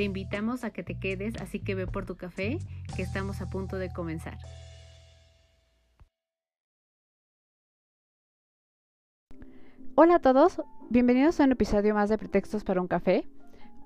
[0.00, 2.58] Te invitamos a que te quedes, así que ve por tu café,
[2.96, 4.38] que estamos a punto de comenzar.
[9.96, 13.28] Hola a todos, bienvenidos a un episodio más de Pretextos para un café.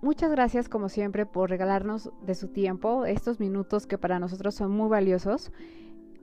[0.02, 4.70] Muchas gracias como siempre por regalarnos de su tiempo estos minutos que para nosotros son
[4.70, 5.50] muy valiosos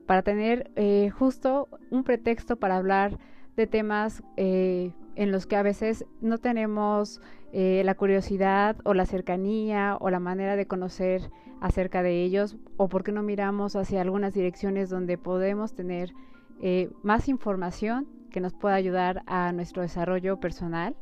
[0.06, 3.20] para tener eh, justo un pretexto para hablar
[3.58, 7.22] de temas eh, en los que a veces no tenemos
[7.54, 11.30] eh, la curiosidad o la cercanía o la manera de conocer
[11.60, 16.14] acerca de ellos o por qué no miramos hacia algunas direcciones donde podemos tener
[16.62, 20.96] eh, más información que nos pueda ayudar a nuestro desarrollo personal,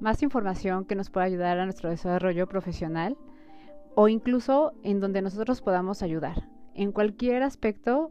[0.00, 3.18] más información que nos pueda ayudar a nuestro desarrollo profesional
[3.94, 6.48] o incluso en donde nosotros podamos ayudar.
[6.74, 8.10] En cualquier aspecto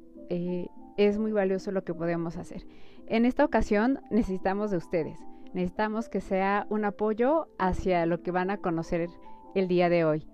[0.98, 2.68] es muy valioso lo que podemos hacer.
[3.08, 5.18] En esta ocasión necesitamos de ustedes.
[5.54, 9.10] Necesitamos que sea un apoyo hacia lo que van a conocer
[9.56, 10.28] el día de hoy.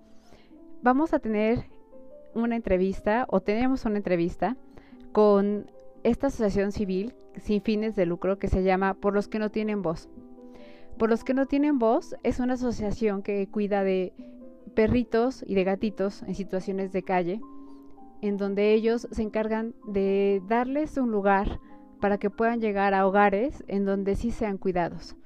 [0.82, 1.64] Vamos a tener
[2.34, 4.56] una entrevista o tenemos una entrevista
[5.12, 5.70] con
[6.02, 9.82] esta asociación civil sin fines de lucro que se llama Por los que no tienen
[9.82, 10.08] voz.
[10.98, 14.12] Por los que no tienen voz es una asociación que cuida de
[14.74, 17.40] perritos y de gatitos en situaciones de calle,
[18.20, 21.60] en donde ellos se encargan de darles un lugar
[22.00, 25.16] para que puedan llegar a hogares en donde sí sean cuidados.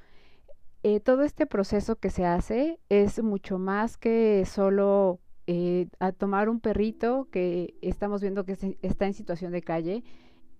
[0.82, 6.48] Eh, todo este proceso que se hace es mucho más que solo eh, a tomar
[6.48, 10.04] un perrito que estamos viendo que está en situación de calle,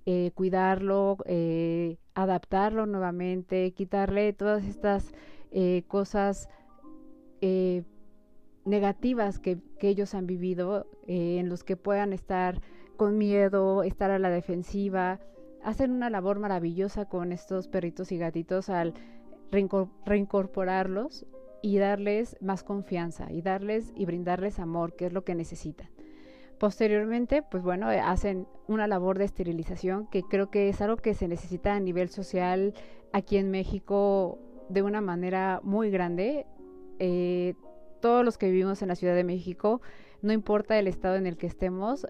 [0.05, 1.17] eh, cuidarlo,
[2.15, 5.13] adaptarlo nuevamente, quitarle todas estas
[5.89, 6.49] cosas
[8.65, 12.61] negativas que, que, ellos han vivido, en los que puedan estar
[12.97, 15.21] con miedo, estar a la defensiva,
[15.63, 18.95] hacen una labor maravillosa con estos perritos y gatitos al
[19.51, 21.27] reincorporarlos
[21.63, 25.89] y darles más confianza y darles y brindarles amor, que es lo que necesitan.
[26.59, 31.15] Posteriormente, pues bueno, eh, hacen una labor de esterilización que creo que es algo que
[31.15, 32.75] se necesita a nivel social
[33.13, 34.39] aquí en México
[34.69, 36.47] de una manera muy grande.
[36.99, 37.55] Eh,
[38.01, 39.81] todos los que vivimos en la Ciudad de México,
[40.23, 42.07] no importa el estado en el que estemos,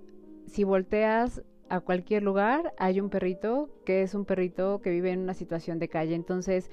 [0.46, 5.20] si volteas a cualquier lugar hay un perrito que es un perrito que vive en
[5.20, 6.14] una situación de calle.
[6.14, 6.70] Entonces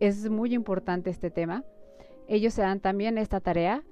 [0.00, 1.64] es muy importante este tema.
[2.28, 3.82] Ellos se dan también esta tarea.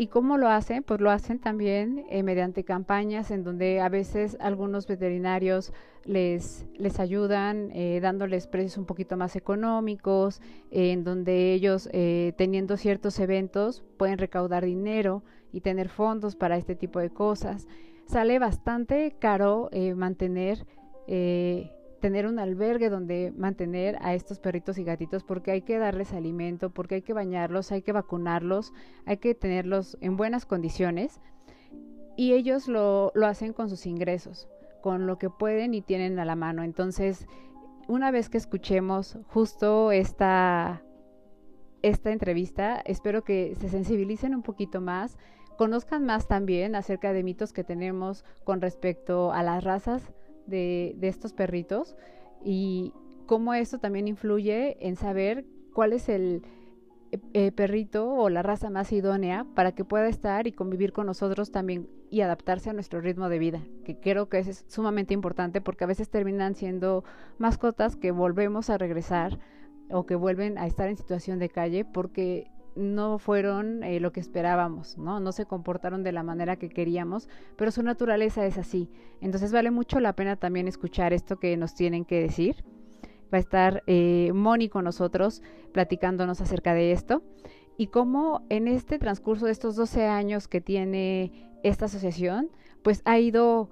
[0.00, 0.84] ¿Y cómo lo hacen?
[0.84, 5.72] Pues lo hacen también eh, mediante campañas en donde a veces algunos veterinarios
[6.04, 10.40] les, les ayudan eh, dándoles precios un poquito más económicos,
[10.70, 16.76] en donde ellos eh, teniendo ciertos eventos pueden recaudar dinero y tener fondos para este
[16.76, 17.66] tipo de cosas
[18.08, 20.66] sale bastante caro eh, mantener,
[21.06, 21.70] eh,
[22.00, 26.70] tener un albergue donde mantener a estos perritos y gatitos porque hay que darles alimento,
[26.70, 28.72] porque hay que bañarlos, hay que vacunarlos,
[29.04, 31.20] hay que tenerlos en buenas condiciones
[32.16, 34.48] y ellos lo, lo hacen con sus ingresos,
[34.80, 36.62] con lo que pueden y tienen a la mano.
[36.62, 37.26] Entonces,
[37.88, 40.82] una vez que escuchemos justo esta,
[41.82, 45.18] esta entrevista, espero que se sensibilicen un poquito más
[45.58, 50.14] conozcan más también acerca de mitos que tenemos con respecto a las razas
[50.46, 51.96] de, estos perritos
[52.44, 52.94] y
[53.26, 56.42] cómo esto también influye en saber cuál es el
[57.32, 61.50] eh, perrito o la raza más idónea para que pueda estar y convivir con nosotros
[61.50, 65.82] también y adaptarse a nuestro ritmo de vida, que creo que es sumamente importante porque
[65.82, 67.02] a veces terminan siendo
[67.36, 69.40] mascotas que volvemos a regresar
[69.90, 74.20] o que vuelven a estar en situación de calle porque no fueron eh, lo que
[74.20, 75.20] esperábamos, ¿no?
[75.20, 78.88] No se comportaron de la manera que queríamos, pero su naturaleza es así.
[79.20, 82.64] Entonces vale mucho la pena también escuchar esto que nos tienen que decir.
[83.32, 84.32] Va a estar eh,
[84.70, 85.42] con nosotros
[85.72, 87.22] platicándonos acerca de esto
[87.76, 91.32] y cómo en este transcurso de estos 12 años que tiene
[91.62, 92.50] esta asociación,
[92.82, 93.68] pues ha ido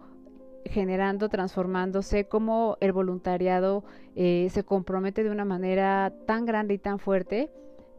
[0.64, 6.98] generando, transformándose, cómo el voluntariado eh, se compromete de una manera tan grande y tan
[6.98, 7.50] fuerte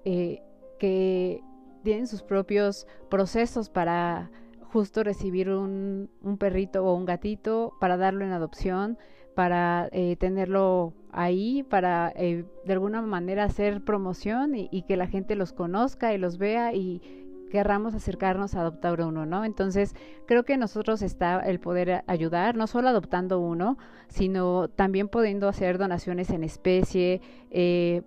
[0.05, 0.41] eh,
[0.77, 1.41] que
[1.83, 4.29] tienen sus propios procesos para
[4.61, 6.09] justo recibir un,
[6.39, 8.97] perrito o un gatito, para darlo en adopción,
[9.35, 15.35] para eh, tenerlo ahí, para eh, de alguna manera hacer promoción y, que la gente
[15.35, 17.01] los conozca y los vea y,
[17.49, 19.45] querramos acercarnos a adoptar uno, ¿no?
[19.45, 19.95] Entonces,
[20.25, 23.77] creo que nosotros está el poder ayudar, no solo adoptando uno,
[24.09, 28.01] sino también pudiendo hacer donaciones en especie, eh,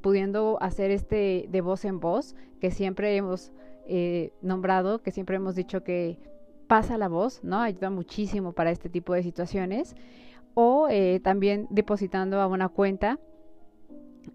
[0.00, 3.52] pudiendo hacer este de voz en voz, que siempre hemos
[3.86, 6.18] eh, nombrado, que siempre hemos dicho que
[6.66, 7.60] pasa la voz, ¿no?
[7.60, 9.96] Ayuda muchísimo para este tipo de situaciones.
[10.54, 13.18] O eh, también depositando a una cuenta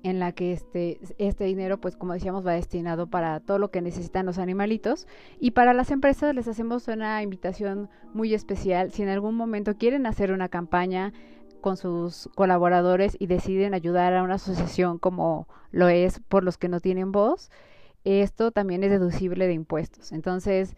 [0.03, 3.81] en la que este, este dinero, pues como decíamos, va destinado para todo lo que
[3.81, 5.07] necesitan los animalitos.
[5.39, 8.91] Y para las empresas les hacemos una invitación muy especial.
[8.91, 11.13] Si en algún momento quieren hacer una campaña
[11.65, 16.69] con sus colaboradores y deciden ayudar a una asociación como lo es por los que
[16.69, 17.49] no tienen voz,
[18.03, 20.11] esto también es deducible de impuestos.
[20.11, 20.75] Entonces,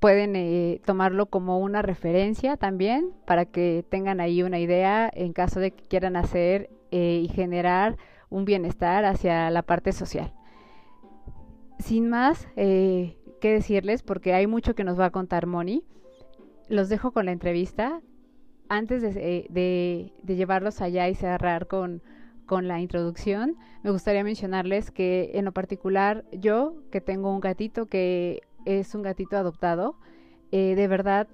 [0.00, 5.60] pueden eh, tomarlo como una referencia también para que tengan ahí una idea en caso
[5.60, 7.96] de que quieran hacer eh, y generar
[8.28, 10.34] un bienestar hacia la parte social.
[11.78, 15.84] Sin más eh, que decirles, porque hay mucho que nos va a contar Moni,
[16.68, 18.00] los dejo con la entrevista.
[18.72, 22.00] Antes de, de, llevarlos allá y cerrar con,
[22.46, 27.84] con la introducción, me gustaría mencionarles que en lo particular yo, que tengo un gatito
[27.84, 29.96] que es un gatito adoptado,
[30.52, 31.28] eh, de verdad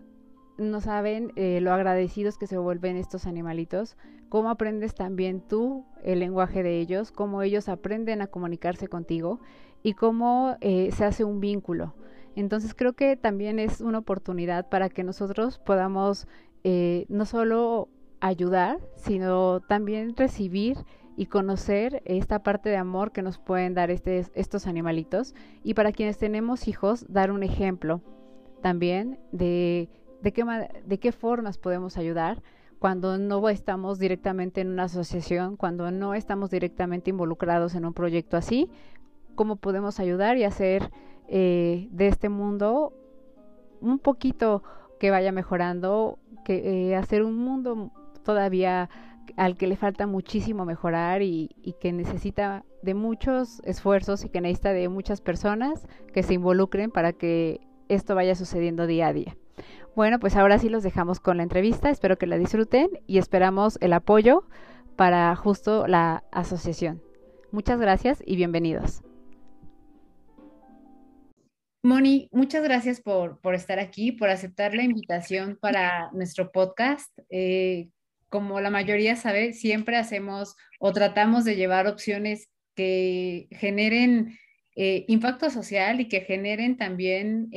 [0.57, 3.97] no saben eh, lo agradecidos que se vuelven estos animalitos,
[4.29, 9.39] cómo aprendes también tú el lenguaje de ellos, cómo ellos aprenden a comunicarse contigo
[9.85, 11.95] y cómo eh, se hace un vínculo.
[12.39, 16.29] Entonces creo que también es una oportunidad para que nosotros podamos
[16.65, 17.89] eh, no solo
[18.21, 20.77] ayudar, sino también recibir
[21.17, 25.35] y conocer esta parte de amor que nos pueden dar este, estos animalitos.
[25.63, 28.01] Y para quienes tenemos hijos dar un ejemplo
[28.63, 29.89] también de
[30.23, 30.45] de qué,
[30.85, 32.43] de qué formas podemos ayudar
[32.79, 38.37] cuando no estamos directamente en una asociación, cuando no estamos directamente involucrados en un proyecto
[38.37, 38.71] así,
[39.35, 40.91] cómo podemos ayudar y hacer
[41.29, 42.93] eh, de este mundo
[43.81, 44.63] un poquito
[44.99, 47.93] que vaya mejorando, que eh, hacer un mundo
[48.25, 48.91] todavía
[49.37, 54.41] al que le falta muchísimo mejorar y, y, que necesita de muchos esfuerzos y que
[54.41, 59.37] necesita de muchas personas que se involucren para que esto vaya sucediendo día a día.
[59.95, 63.79] Bueno, pues ahora sí los dejamos con la entrevista, espero que la disfruten y esperamos
[63.81, 64.45] el apoyo
[64.97, 67.03] para justo la asociación.
[67.51, 69.03] Muchas gracias y bienvenidos.
[71.83, 77.17] Moni, muchas gracias por, estar aquí, por aceptar la invitación para nuestro podcast.
[77.31, 77.91] Eh,
[78.29, 84.37] como la mayoría sabe, siempre hacemos o tratamos de llevar opciones que generen
[84.75, 87.51] eh, impacto social y que generen también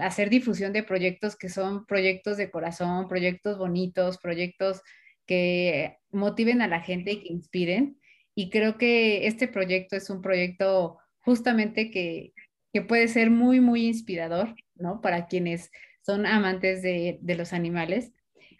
[0.00, 4.82] hacer difusión de proyectos que son proyectos de corazón, proyectos bonitos, proyectos
[5.26, 7.98] que motiven a la gente y que inspiren.
[8.36, 12.33] Y creo que este proyecto es un proyecto justamente que,
[12.74, 15.00] que puede ser muy, muy inspirador, ¿no?
[15.00, 15.70] Para quienes
[16.02, 18.10] son amantes de, de los animales.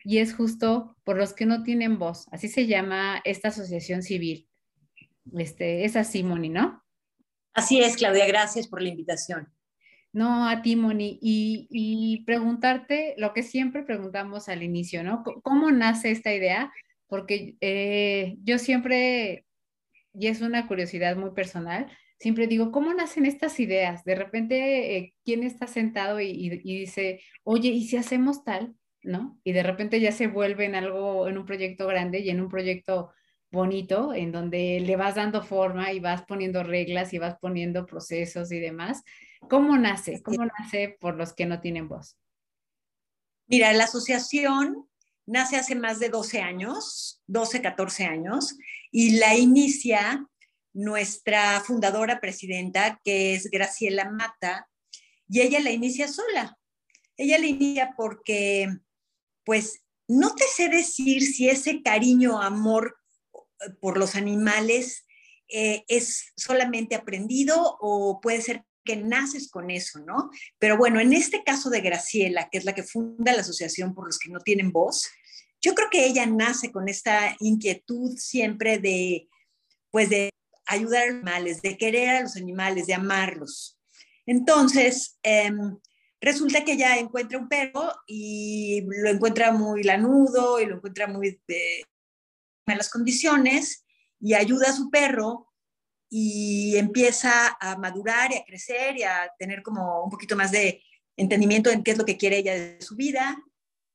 [0.05, 2.29] Y es justo por los que no tienen voz.
[2.31, 4.49] Así se llama esta asociación civil.
[5.37, 6.85] Este, es así, Moni, ¿no?
[7.55, 9.53] Así es, Claudia, gracias por la invitación.
[10.13, 15.25] No, a ti, Moni, y, preguntarte lo que siempre preguntamos al inicio, ¿no?
[15.43, 16.73] ¿Cómo nace esta idea?
[17.09, 19.45] Porque eh, yo siempre,
[20.13, 21.91] y es una curiosidad muy personal,
[22.25, 24.03] siempre digo, ¿cómo nacen estas ideas?
[24.05, 28.75] De repente, eh, ¿quién está sentado y, y, dice, oye, ¿y si hacemos tal?
[29.03, 29.39] ¿No?
[29.45, 32.49] Y de repente ya se vuelve en algo, en un proyecto grande y en un
[32.49, 33.13] proyecto
[33.53, 38.51] bonito en donde le vas dando forma y vas poniendo reglas y vas poniendo procesos
[38.53, 39.03] y demás.
[39.51, 40.23] ¿Cómo nace?
[40.23, 42.17] ¿Cómo nace por los que no tienen voz?
[43.49, 44.89] Mira, la asociación
[45.27, 48.57] nace hace más de 12 años, 12, 14 años,
[48.91, 50.27] y la inicia
[50.75, 54.69] nuestra fundadora presidenta, que es Graciela Mata,
[55.29, 56.59] y ella la inicia sola.
[57.17, 58.69] Ella la inicia porque,
[59.45, 62.97] pues, no te sé decir si ese cariño, amor
[63.81, 65.07] por los animales
[65.49, 70.31] eh, es solamente aprendido o puede ser que naces con eso, ¿no?
[70.59, 74.07] Pero bueno, en este caso de Graciela, que es la que funda la Asociación por
[74.07, 75.09] los que no tienen voz,
[75.63, 79.29] yo creo que ella nace con esta inquietud siempre de,
[79.91, 80.34] pues, de
[80.67, 83.79] ayudar a los animales, de querer a los animales, de amarlos.
[84.27, 85.79] Entonces, em,
[86.21, 91.41] resulta que ella encuentra un perro y lo encuentra muy lanudo y lo encuentra muy
[92.67, 93.85] las condiciones
[94.21, 95.53] y ayuda a su perro
[96.09, 100.83] y empieza a madurar y a crecer y a tener como un poquito más de
[101.17, 103.37] entendimiento en qué es lo que quiere ella de su vida.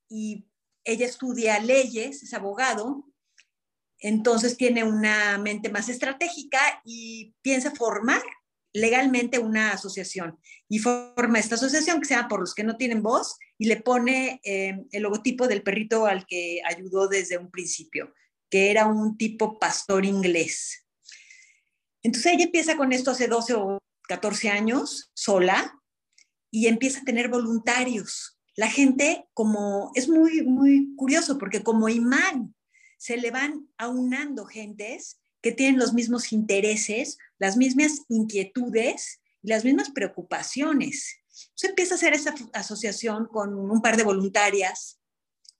[0.09, 0.45] Y
[0.83, 3.08] ella estudia leyes, es abogado,
[3.99, 8.21] entonces tiene una mente más estratégica y piensa formar
[8.73, 13.01] legalmente una asociación y forma esta asociación que se llama Por los que no tienen
[13.01, 18.13] voz y le pone eh, el logotipo del perrito al que ayudó desde un principio,
[18.49, 20.85] que era un tipo pastor inglés.
[22.03, 25.75] Entonces ella empieza con esto hace 12 o 14 años, sola,
[26.51, 28.39] y empieza a tener voluntarios.
[28.55, 32.55] La gente, como es muy, muy curioso, porque como imán
[32.99, 39.63] se le van aunando gentes que tienen los mismos intereses, las mismas inquietudes y las
[39.63, 41.15] mismas preocupaciones.
[41.55, 44.99] Se empieza a hacer esa asociación con un par de voluntarias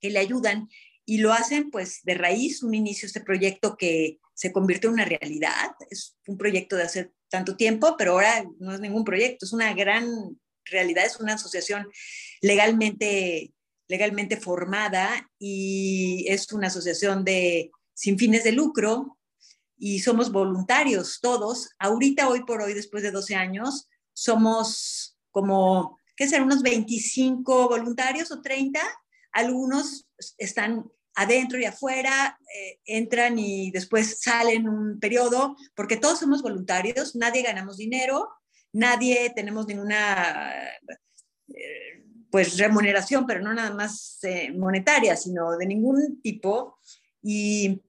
[0.01, 0.67] que le ayudan
[1.05, 5.05] y lo hacen pues de raíz, un inicio este proyecto que se convirtió en una
[5.05, 5.72] realidad.
[5.89, 9.74] Es un proyecto de hace tanto tiempo, pero ahora no es ningún proyecto, es una
[9.74, 10.05] gran
[10.65, 11.89] realidad, es una asociación
[12.41, 13.53] legalmente,
[13.89, 19.17] legalmente formada y es una asociación de sin fines de lucro
[19.77, 21.72] y somos voluntarios todos.
[21.79, 26.43] Ahorita, hoy por hoy, después de 12 años, somos como, ¿qué será?
[26.43, 28.79] Unos 25 voluntarios o 30.
[29.31, 36.41] Algunos están adentro y afuera, eh, entran y después salen un periodo, porque todos somos
[36.41, 38.29] voluntarios, nadie ganamos dinero,
[38.72, 40.63] nadie tenemos ninguna
[41.48, 46.77] eh, pues remuneración, pero no nada más eh, monetaria, sino de ningún tipo.
[47.21, 47.81] Y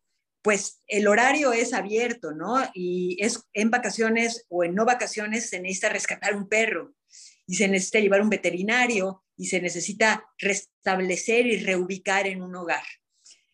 [0.43, 2.57] pues el horario es abierto, ¿no?
[2.75, 6.95] Y es en vacaciones o en no vacaciones se necesita rescatar un perro
[7.47, 12.85] y se necesita llevar un veterinario y se necesita restablecer y reubicar en un hogar.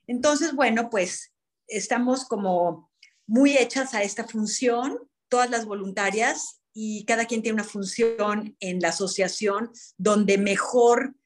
[0.07, 1.33] Entonces, bueno, pues
[1.66, 2.90] estamos como
[3.26, 8.80] muy hechas a esta función, todas las voluntarias, y cada quien tiene una función en
[8.80, 11.16] la asociación donde mejor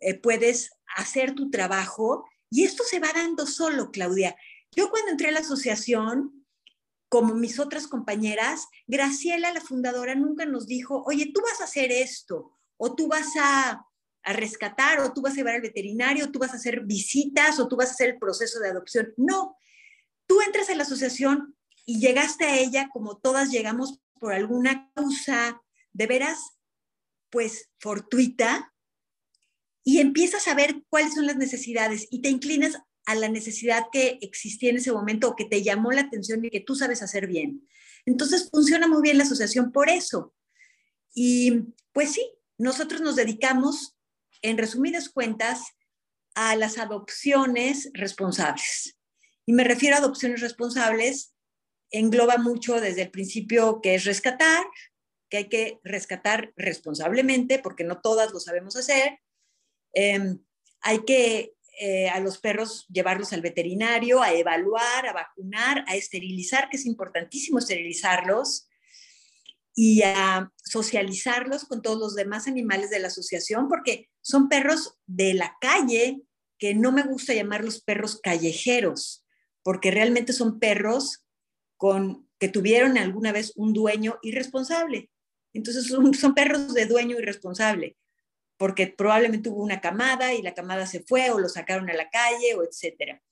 [0.00, 2.24] eh, puedes hacer tu trabajo.
[2.48, 4.34] Y esto se va dando solo, Claudia.
[4.74, 6.46] Yo cuando entré a la asociación,
[7.10, 11.92] como mis otras compañeras, Graciela, la fundadora, nunca nos dijo, oye, tú vas a hacer
[11.92, 13.86] esto, o tú vas a,
[14.22, 17.60] a rescatar, o tú vas a llevar al veterinario, o tú vas a hacer visitas,
[17.60, 19.12] o tú vas a hacer el proceso de adopción.
[19.18, 19.58] No,
[20.26, 25.62] tú entras a la asociación y llegaste a ella como todas llegamos por alguna causa
[25.92, 26.38] de veras,
[27.28, 28.72] pues fortuita,
[29.84, 34.18] y empiezas a ver cuáles son las necesidades y te inclinas a la necesidad que
[34.22, 37.26] existía en ese momento o que te llamó la atención y que tú sabes hacer
[37.26, 37.68] bien.
[38.06, 40.34] Entonces funciona muy bien la asociación por eso.
[41.12, 42.26] Y pues sí,
[42.56, 43.94] nosotros nos dedicamos,
[44.40, 45.64] en resumidas cuentas,
[46.34, 48.96] a las adopciones responsables.
[49.44, 51.33] Y me refiero a adopciones responsables
[51.90, 54.64] engloba mucho desde el principio que es rescatar,
[55.28, 59.18] que hay que rescatar responsablemente, porque no todas lo sabemos hacer.
[59.92, 60.38] Em,
[60.80, 66.68] hay que eh, a los perros llevarlos al veterinario, a evaluar, a vacunar, a esterilizar,
[66.70, 68.68] que es importantísimo esterilizarlos,
[69.74, 75.34] y a socializarlos con todos los demás animales de la asociación, porque son perros de
[75.34, 76.22] la calle,
[76.58, 79.26] que no me gusta llamarlos perros callejeros,
[79.64, 81.23] porque realmente son perros
[81.84, 85.10] con, que tuvieron alguna vez un dueño irresponsable.
[85.52, 87.98] Entonces son, perros de dueño irresponsable,
[88.56, 92.08] porque probablemente hubo una camada y la camada se fue o lo sacaron a la
[92.08, 93.22] calle o etcétera.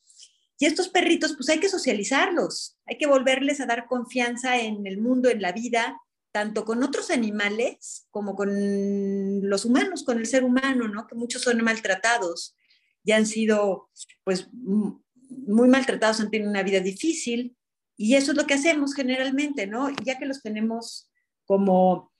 [0.58, 4.98] Y estos perritos, pues hay que socializarlos, hay que volverles a dar confianza en el
[4.98, 5.98] mundo, en la vida,
[6.30, 11.06] tanto con otros animales como con los humanos, con el ser humano, ¿no?
[11.06, 12.54] Que muchos son maltratados
[13.02, 13.88] y han sido,
[14.24, 17.56] pues, muy maltratados, han tenido una vida difícil
[17.96, 19.90] y eso es lo que hacemos generalmente, ¿no?
[20.04, 21.10] Ya que los tenemos
[21.44, 22.12] como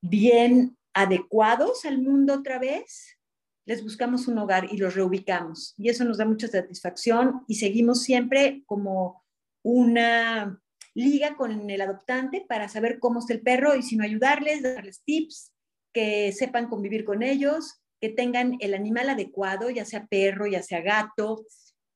[0.00, 3.18] bien adecuados al mundo otra vez,
[3.66, 5.74] les buscamos un hogar y los reubicamos.
[5.76, 9.24] Y eso nos da mucha satisfacción y seguimos siempre como
[9.62, 10.60] una
[10.94, 15.02] liga con el adoptante para saber cómo es el perro y si no ayudarles, darles
[15.04, 15.52] tips,
[15.92, 20.80] que sepan convivir con ellos, que tengan el animal adecuado, ya sea perro, ya sea
[20.80, 21.44] gato.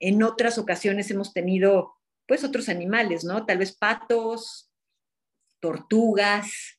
[0.00, 1.94] En otras ocasiones hemos tenido
[2.30, 3.44] pues otros animales, ¿no?
[3.44, 4.70] Tal vez patos,
[5.58, 6.78] tortugas,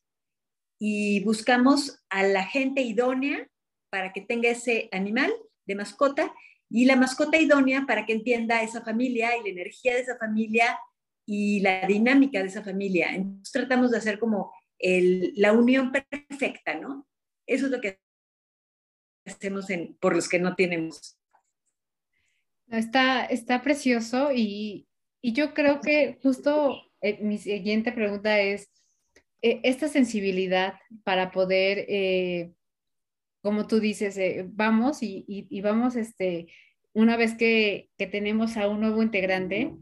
[0.78, 3.46] y buscamos a la gente idónea
[3.90, 5.30] para que tenga ese animal
[5.66, 6.32] de mascota
[6.70, 10.78] y la mascota idónea para que entienda esa familia y la energía de esa familia
[11.26, 13.14] y la dinámica de esa familia.
[13.14, 17.06] Entonces tratamos de hacer como la unión perfecta, ¿no?
[17.46, 18.00] Eso es lo que
[19.26, 19.66] hacemos
[20.00, 21.18] por los que no tenemos.
[22.68, 24.88] Está, está precioso y,
[25.22, 28.70] y yo creo que justo eh, mi siguiente pregunta es,
[29.40, 30.74] eh, esta sensibilidad
[31.04, 32.52] para poder, eh,
[33.40, 36.48] como tú dices, vamos y, vamos, este,
[36.92, 39.76] una vez que, tenemos a un nuevo integrante,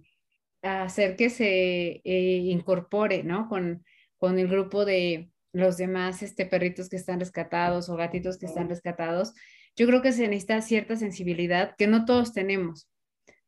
[0.62, 3.48] a hacer que se incorpore, ¿no?
[3.48, 3.84] Con,
[4.18, 8.68] con el grupo de los demás este, perritos que están rescatados o gatitos que están
[8.68, 9.32] rescatados,
[9.76, 12.89] yo creo que se necesita cierta sensibilidad que no todos tenemos,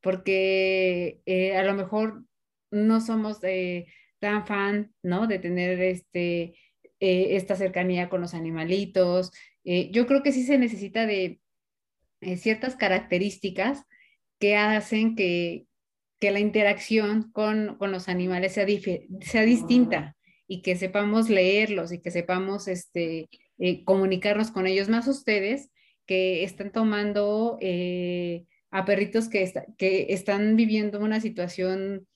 [0.02, 2.24] porque eh, a lo mejor
[2.70, 3.40] no somos
[4.18, 5.26] tan fan, ¿no?
[5.26, 6.54] De tener este,
[7.00, 9.32] eh, esta cercanía con los animalitos.
[9.64, 11.40] Eh, yo creo que sí se necesita de
[12.36, 13.84] ciertas características
[14.38, 15.66] que hacen que,
[16.20, 18.66] que la interacción con, con los animales sea,
[19.20, 20.16] sea distinta
[20.46, 23.28] y que sepamos leerlos y que sepamos este,
[23.84, 25.70] comunicarnos con ellos, más ustedes
[26.06, 29.52] que están tomando eh, a perritos que,
[30.08, 32.08] están viviendo una situación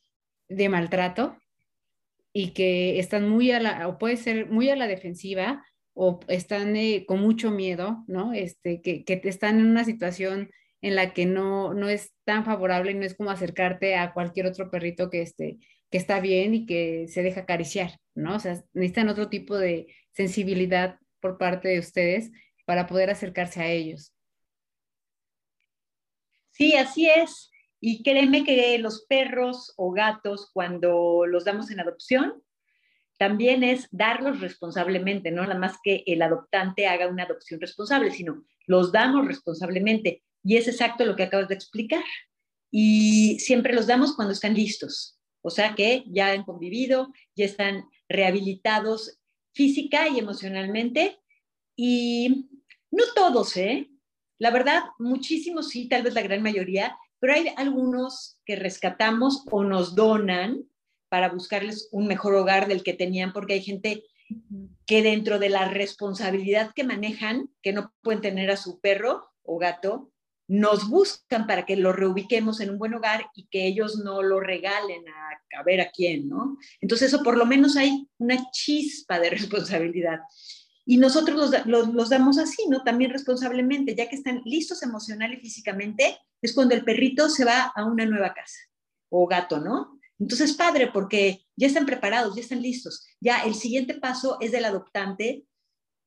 [0.49, 1.37] de maltrato
[2.33, 6.75] y que están muy a la, o puede ser muy a la defensiva o están
[6.77, 8.33] eh, con mucho miedo, ¿no?
[8.33, 12.93] Este, que, que están en una situación en la que no, no es tan favorable
[12.93, 15.59] y no es como acercarte a cualquier otro perrito que, esté,
[15.91, 18.37] que está bien y que se deja acariciar, ¿no?
[18.37, 22.31] O sea, necesitan otro tipo de sensibilidad por parte de ustedes
[22.65, 24.16] para poder acercarse a ellos.
[26.57, 27.51] Sí, así es.
[27.81, 32.43] Y créeme que los perros o gatos, cuando los damos en adopción,
[33.19, 38.45] también es darlos responsablemente, no nada más que el adoptante haga una adopción responsable, sino
[38.67, 40.23] los damos responsablemente.
[40.43, 42.05] Y es exacto lo que acabas de explicar.
[42.71, 45.19] Y siempre los damos cuando están listos.
[45.43, 49.19] O sea que ya han convivido, ya están rehabilitados
[49.53, 51.19] física y emocionalmente.
[51.77, 52.49] Y
[52.91, 53.91] no todos, ¿eh?
[54.39, 59.65] La verdad, muchísimos sí, tal vez la gran mayoría, pero hay algunos que rescatamos o
[59.65, 60.65] nos donan
[61.09, 64.03] para buscarles un mejor hogar del que tenían, porque hay gente
[64.87, 69.59] que dentro de la responsabilidad que manejan, que no pueden tener a su perro o
[69.59, 70.13] gato,
[70.49, 74.39] nos buscan para que lo reubiquemos en un buen hogar y que ellos no lo
[74.39, 76.57] regalen a, a ver a quién, ¿no?
[76.81, 80.21] Entonces eso por lo menos hay una chispa de responsabilidad.
[80.89, 82.85] Y nosotros los, damos así, ¿no?
[82.85, 87.73] También responsablemente, ya que están listos emocional y físicamente, es cuando el perrito se va
[87.75, 88.57] a una nueva casa
[89.11, 89.99] o gato, ¿no?
[90.19, 93.05] Entonces, padre, porque ya están preparados, ya están listos.
[93.21, 95.45] Ya el siguiente paso es del adoptante,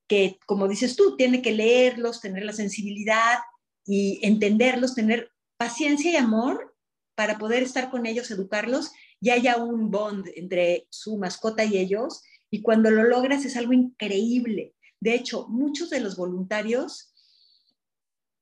[0.08, 3.40] que, como dices tú, tiene que leerlos, tener la sensibilidad
[3.86, 6.76] y entenderlos, tener paciencia y amor
[7.16, 12.24] para poder estar con ellos, educarlos, y haya un bond entre su mascota y ellos,
[12.50, 14.74] y cuando lo logras es algo increíble.
[15.00, 17.14] De hecho, muchos de los voluntarios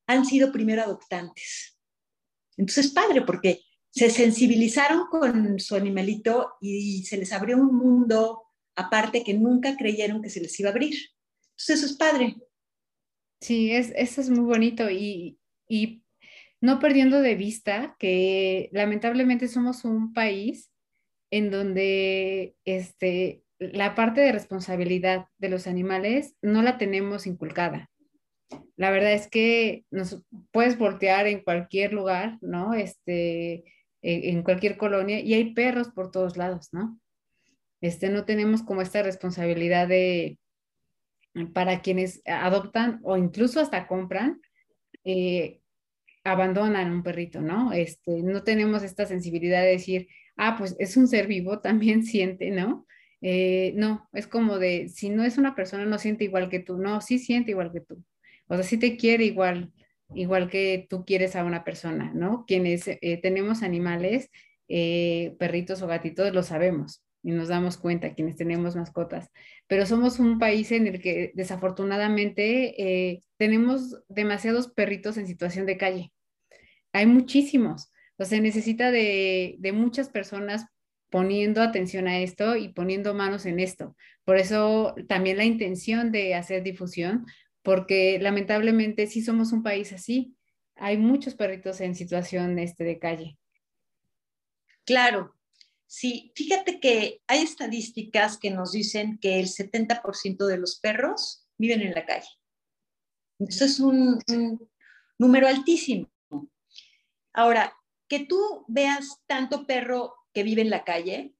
[0.07, 1.77] han sido primero adoptantes.
[2.57, 8.43] Entonces, padre, porque se sensibilizaron con su animalito y se les abrió un mundo
[8.75, 10.95] aparte que nunca creyeron que se les iba a abrir.
[11.51, 12.35] Entonces, eso es padre.
[13.41, 16.03] Sí, es, eso es muy bonito y, y
[16.61, 20.71] no perdiendo de vista que lamentablemente somos un país
[21.31, 27.89] en donde este, la parte de responsabilidad de los animales no la tenemos inculcada.
[28.75, 32.73] La verdad es que nos puedes voltear en cualquier lugar, ¿no?
[32.73, 33.65] Este,
[34.01, 36.99] en, cualquier colonia y hay perros por todos lados, ¿no?
[37.81, 40.39] Este, no tenemos como esta responsabilidad de,
[41.53, 44.41] para quienes adoptan o incluso hasta compran,
[45.03, 45.59] eh,
[46.23, 47.73] abandonan un perrito, ¿no?
[47.73, 52.51] Este, no tenemos esta sensibilidad de decir, ah, pues es un ser vivo, también siente,
[52.51, 52.85] ¿no?
[53.21, 56.77] Eh, no, es como de, si no es una persona, no siente igual que tú,
[56.77, 58.03] no, sí siente igual que tú.
[58.47, 59.71] O sea, sí te quiere igual,
[60.13, 62.45] igual que tú quieres a una persona, ¿no?
[62.47, 64.29] Quienes eh, tenemos animales,
[64.67, 69.29] eh, perritos o gatitos, lo sabemos y nos damos cuenta, quienes tenemos mascotas.
[69.67, 76.13] Pero somos un país en el que desafortunadamente tenemos demasiados perritos en situación de calle.
[76.93, 77.91] Hay muchísimos.
[78.17, 80.67] O sea, se necesita de muchas personas
[81.09, 83.95] poniendo atención a esto y poniendo manos en esto.
[84.25, 87.25] Por eso también la intención de hacer difusión,
[87.61, 90.35] porque lamentablemente sí somos un país así.
[90.75, 93.37] Hay muchos perritos en situación este, de calle.
[94.85, 95.35] Claro,
[95.85, 96.31] sí.
[96.35, 101.93] Fíjate que hay estadísticas que nos dicen que el 70% de los perros viven en
[101.93, 102.29] la calle.
[103.39, 104.69] Eso es un, un
[105.17, 106.09] número altísimo.
[107.33, 107.73] Ahora,
[108.07, 111.33] que tú veas tanto perro que vive en la calle,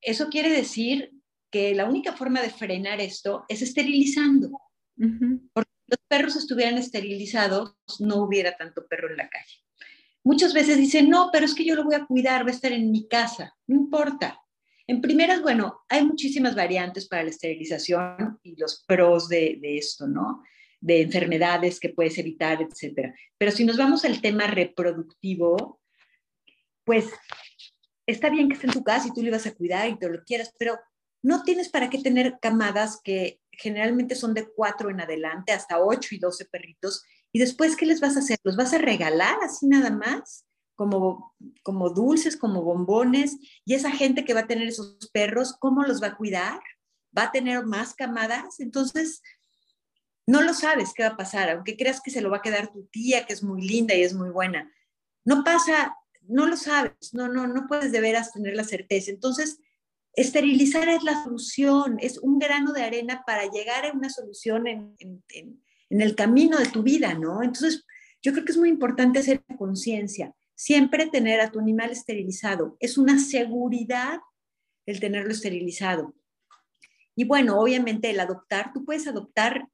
[0.00, 1.12] eso quiere decir
[1.52, 4.50] que la única forma de frenar esto es esterilizando.
[5.52, 9.54] Porque si los perros estuvieran esterilizados, no hubiera tanto perro en la calle.
[10.24, 12.72] Muchas veces dicen, no, pero es que yo lo voy a cuidar, va a estar
[12.72, 13.56] en mi casa.
[13.68, 14.40] No importa.
[14.88, 20.08] En primeras, bueno, hay muchísimas variantes para la esterilización y los pros de, de esto,
[20.08, 20.42] ¿no?
[20.80, 23.14] De enfermedades que puedes evitar, etcétera.
[23.38, 25.80] Pero si nos vamos al tema reproductivo,
[26.84, 27.06] pues
[28.12, 30.08] está bien que esté en tu casa y tú le vas a cuidar y te
[30.08, 30.78] lo quieras, pero
[31.22, 36.14] no tienes para qué tener camadas que generalmente son de cuatro en adelante, hasta ocho
[36.14, 38.38] y doce perritos, y después, ¿qué les vas a hacer?
[38.42, 40.46] ¿Los vas a regalar así nada más?
[40.74, 45.82] Como, como dulces, como bombones, y esa gente que va a tener esos perros, ¿cómo
[45.84, 46.60] los va a cuidar?
[47.16, 48.60] ¿Va a tener más camadas?
[48.60, 49.22] Entonces,
[50.26, 52.72] no lo sabes qué va a pasar, aunque creas que se lo va a quedar
[52.72, 54.72] tu tía, que es muy linda y es muy buena.
[55.24, 55.94] No pasa,
[56.30, 59.10] no lo sabes, no, no, no puedes de veras tener la certeza.
[59.10, 59.58] Entonces,
[60.14, 64.94] esterilizar es la solución, es un grano de arena para llegar a una solución en,
[64.98, 65.22] en,
[65.90, 67.42] en el camino de tu vida, ¿no?
[67.42, 67.84] Entonces,
[68.22, 70.34] yo creo que es muy importante hacer conciencia.
[70.54, 72.76] Siempre tener a tu animal esterilizado.
[72.80, 74.20] Es una seguridad
[74.86, 76.14] el tenerlo esterilizado.
[77.14, 79.68] Y bueno, obviamente el adoptar, tú puedes adoptar,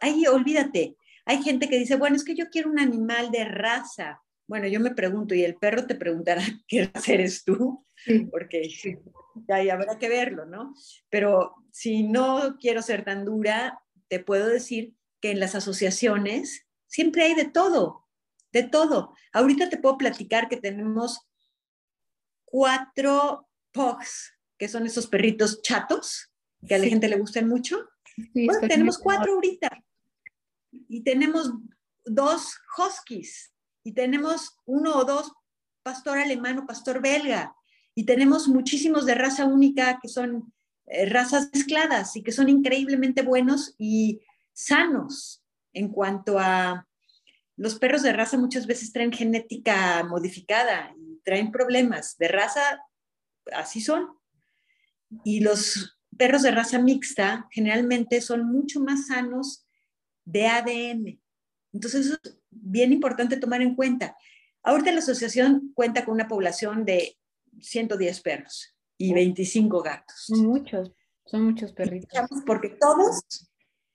[0.00, 4.22] ahí olvídate, hay gente que dice, bueno, es que yo quiero un animal de raza.
[4.46, 7.86] Bueno, yo me pregunto, y el perro te preguntará qué eres tú,
[8.30, 8.68] porque
[9.48, 10.74] ahí habrá que verlo, ¿no?
[11.08, 17.24] Pero si no quiero ser tan dura, te puedo decir que en las asociaciones siempre
[17.24, 18.06] hay de todo,
[18.52, 19.14] de todo.
[19.32, 21.26] Ahorita te puedo platicar que tenemos
[22.44, 26.30] cuatro pugs, que son esos perritos chatos,
[26.68, 27.88] que a la gente le gustan mucho.
[28.32, 29.82] bueno, tenemos cuatro ahorita.
[30.70, 31.52] Y tenemos
[32.04, 33.53] dos huskies.
[33.84, 35.32] Y tenemos uno o dos
[35.84, 37.54] pastor alemán o pastor belga.
[37.94, 40.52] Y tenemos muchísimos de raza única que son
[40.86, 44.20] eh, razas mezcladas y que son increíblemente buenos y
[44.52, 46.88] sanos en cuanto a
[47.56, 52.16] los perros de raza muchas veces traen genética modificada y traen problemas.
[52.18, 52.80] De raza,
[53.52, 54.08] así son.
[55.24, 59.66] Y los perros de raza mixta generalmente son mucho más sanos
[60.24, 61.20] de ADN.
[61.72, 62.18] Entonces,
[62.54, 64.16] bien importante tomar en cuenta.
[64.62, 67.18] Ahorita la asociación cuenta con una población de
[67.60, 70.24] 110 perros y 25 gatos.
[70.26, 70.92] Son muchos,
[71.26, 72.18] son muchos perritos.
[72.46, 73.24] Porque todos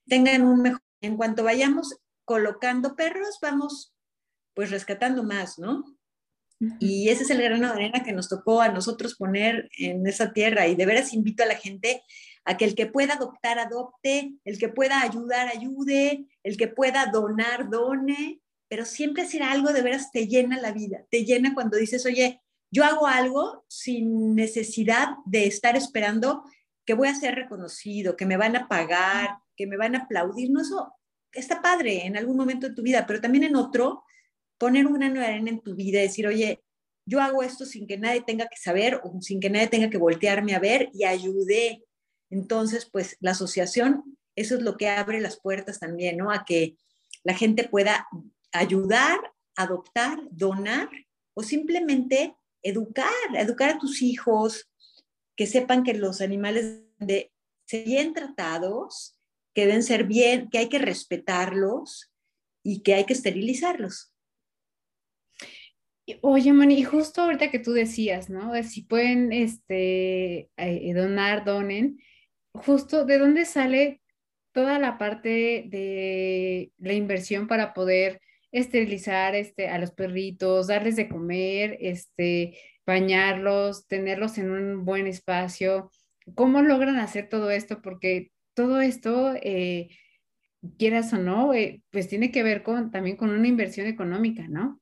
[0.08, 1.96] tengan un mejor, en cuanto vayamos
[2.26, 3.94] colocando perros, vamos
[4.54, 5.86] pues rescatando más, ¿no?
[6.80, 10.34] Y ese es el grano de arena que nos tocó a nosotros poner en esa
[10.34, 10.68] tierra.
[10.68, 12.04] Y de veras invito a la gente
[12.44, 17.06] a que el que pueda adoptar, adopte, el que pueda ayudar, ayude, el que pueda
[17.06, 21.76] donar, done, pero siempre hacer algo de veras te llena la vida, te llena cuando
[21.76, 26.44] dices, oye, yo hago algo sin necesidad de estar esperando
[26.86, 30.52] que voy a ser reconocido, que me van a pagar, que me van a aplaudir,
[30.52, 30.94] no, eso
[31.34, 34.04] está padre en algún momento de tu vida, pero también en otro,
[34.58, 36.62] poner un grano de arena en tu vida decir, oye,
[37.06, 39.98] yo hago esto sin que nadie tenga que saber o sin que nadie tenga que
[39.98, 41.84] voltearme a ver y ayudé.
[42.30, 46.32] Entonces, pues la asociación, eso es lo que abre las puertas también, ¿no?
[46.32, 46.76] A que
[47.24, 48.08] la gente pueda
[48.52, 49.20] ayudar,
[49.56, 50.90] adoptar, donar
[51.34, 54.70] o simplemente educar, educar a tus hijos,
[55.36, 57.32] que sepan que los animales de
[57.66, 59.18] ser bien tratados,
[59.54, 62.12] que deben ser bien, que hay que respetarlos
[62.64, 64.14] y que hay que esterilizarlos.
[66.22, 68.52] Oye, Moni, y justo ahorita que tú decías, ¿no?
[68.64, 72.00] Si pueden este, eh, donar, donen,
[72.54, 74.02] justo de dónde sale
[74.52, 81.10] toda la parte de la inversión para poder esterilizar este, a los perritos, darles de
[81.10, 85.92] comer, este, bañarlos, tenerlos en un buen espacio.
[86.36, 87.82] ¿Cómo logran hacer todo esto?
[87.82, 89.90] Porque todo esto, eh,
[90.78, 94.82] quieras o no, eh, pues tiene que ver con, también con una inversión económica, ¿no?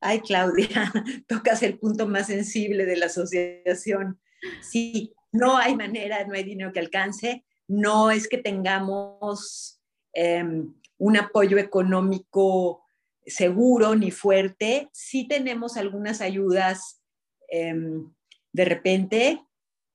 [0.00, 0.92] Ay, Claudia,
[1.28, 4.20] tocas el punto más sensible de la asociación.
[4.60, 9.80] Sí, no hay manera, no hay dinero que alcance, no es que tengamos
[10.12, 12.82] em, un apoyo económico
[13.26, 17.02] seguro ni fuerte, sí tenemos algunas ayudas
[17.48, 18.12] em,
[18.52, 19.40] de repente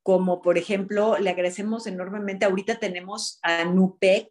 [0.10, 4.28] como por ejemplo, le agradecemos enormemente, ahorita tenemos a Nupec,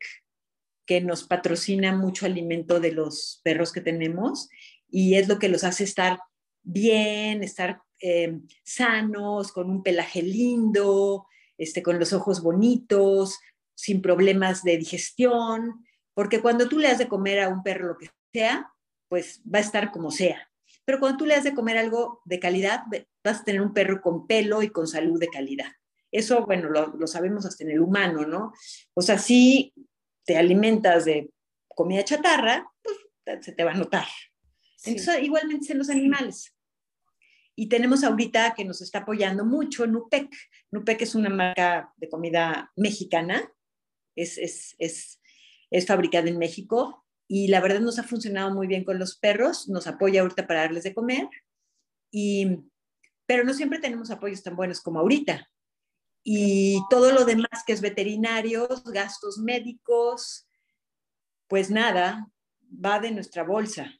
[0.86, 4.48] que nos patrocina mucho alimento de los perros que tenemos
[4.90, 6.18] y es lo que los hace estar
[6.62, 11.26] bien, estar eh, sanos, con un pelaje lindo,
[11.58, 13.38] este, con los ojos bonitos,
[13.74, 15.84] sin problemas de digestión,
[16.18, 18.74] porque cuando tú le das de comer a un perro lo que sea,
[19.06, 20.50] pues va a estar como sea.
[20.84, 22.82] Pero cuando tú le das de comer algo de calidad,
[23.22, 25.70] vas a tener un perro con pelo y con salud de calidad.
[26.10, 28.52] Eso, bueno, lo, sabemos hasta en el humano, ¿no?
[28.94, 29.72] O sea, si
[30.24, 31.30] te alimentas de
[31.68, 32.96] comida chatarra, pues
[33.40, 34.08] se te va a notar.
[34.86, 36.52] Entonces, igualmente en los animales.
[37.54, 40.34] Y tenemos ahorita que nos está apoyando mucho Nupec.
[40.72, 43.52] Nupec es una marca de comida mexicana,
[44.16, 45.17] es, es, es,
[45.70, 49.68] es fabricada en México y la verdad nos ha funcionado muy bien con los perros,
[49.68, 51.28] nos apoya ahorita para darles de comer,
[52.10, 52.58] y,
[53.26, 55.50] pero no siempre tenemos apoyos tan buenos como ahorita.
[56.24, 60.46] y todo lo demás que es veterinarios, gastos médicos,
[61.48, 62.28] pues nada,
[62.72, 63.98] va de nuestra bolsa.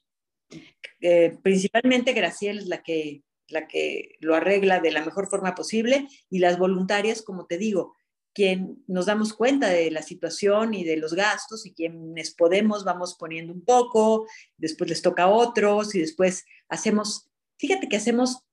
[1.00, 6.09] Eh, principalmente Graciela es la que, la que lo arregla de la mejor forma posible
[6.31, 7.96] y las voluntarias, como te digo,
[8.38, 13.16] quien nos damos cuenta de la situación y de los gastos y quienes podemos vamos
[13.18, 18.44] poniendo un poco, después les toca a otros y después hacemos, fíjate que hacemos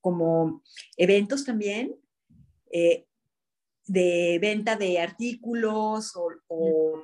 [0.00, 0.62] como
[0.96, 1.96] eventos también
[2.70, 3.06] eh,
[3.86, 7.02] de venta de artículos o,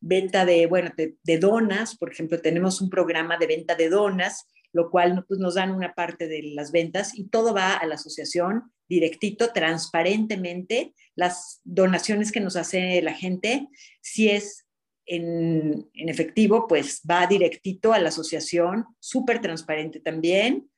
[0.00, 4.90] venta de, bueno, de, donas, por ejemplo, tenemos un programa de venta de donas, lo
[4.90, 8.72] cual pues, nos dan una parte de las ventas y todo va a la asociación
[8.88, 10.94] directito, transparentemente.
[11.14, 13.68] Las donaciones que nos hace la gente,
[14.00, 14.66] si es
[15.06, 20.70] en, efectivo, pues va directito a la asociación, súper transparente también.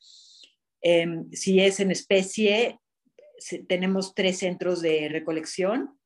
[0.82, 2.78] Em, si es en especie,
[3.68, 5.98] tenemos tres centros de recolección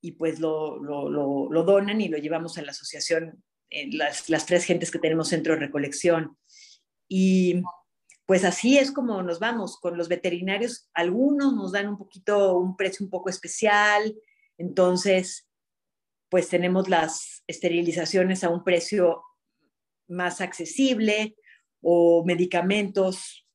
[0.00, 0.80] y pues lo,
[1.64, 3.44] donan y lo llevamos a la asociación,
[3.92, 6.36] las, las, tres gentes que tenemos centro de recolección.
[7.08, 7.62] Y
[8.32, 10.88] pues así es como nos vamos con los veterinarios.
[10.94, 14.16] Algunos nos dan un poquito, un precio un poco especial,
[14.56, 15.50] entonces
[16.30, 19.22] pues tenemos las esterilizaciones a un precio
[20.08, 21.36] más accesible
[21.82, 23.46] o medicamentos,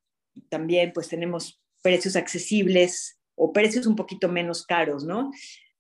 [0.48, 5.32] también pues tenemos precios accesibles o precios un poquito menos caros, ¿no?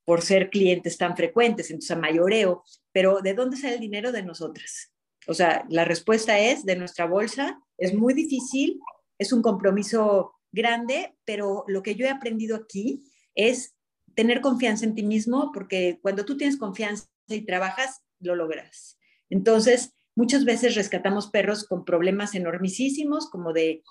[0.05, 2.63] Por ser clientes tan frecuentes, entonces a mayoreo.
[2.91, 4.91] Pero ¿de dónde sale el dinero de nosotras?
[5.27, 7.61] O sea, la respuesta es de nuestra bolsa.
[7.77, 8.79] Es muy difícil,
[9.17, 13.03] es un compromiso grande, pero lo que yo he aprendido aquí
[13.35, 13.75] es
[14.15, 18.97] tener confianza en ti mismo, porque cuando tú tienes confianza y trabajas, lo logras.
[19.29, 23.83] Entonces, muchas veces rescatamos perros con problemas enormísimos, como de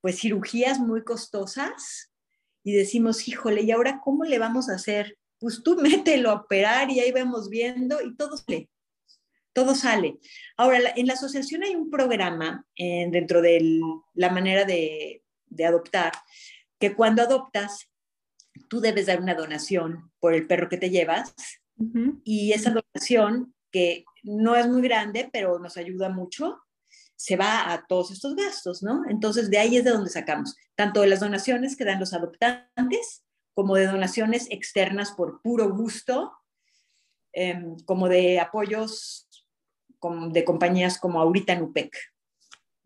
[0.00, 2.12] pues cirugías muy costosas
[2.62, 5.16] y decimos, híjole, ¿y ahora cómo le vamos a hacer?
[5.38, 8.68] Pues tú mételo a operar y ahí vamos viendo y todo sale.
[9.54, 10.18] Todo sale.
[10.56, 13.80] Ahora, en la asociación hay un programa dentro de
[14.12, 15.22] la manera de,
[15.66, 16.12] adoptar,
[16.78, 17.88] que cuando adoptas,
[18.68, 21.34] tú debes dar una donación por el perro que te llevas
[22.24, 26.60] y esa donación, que no es muy grande, pero nos ayuda mucho,
[27.16, 29.02] se va a todos estos gastos, ¿no?
[29.08, 33.24] Entonces, de ahí es de donde sacamos, tanto de las donaciones que dan los adoptantes,
[33.54, 36.32] como de donaciones externas por puro gusto,
[37.32, 39.28] em, como de apoyos
[40.32, 41.96] de compañías como ahorita Nupec.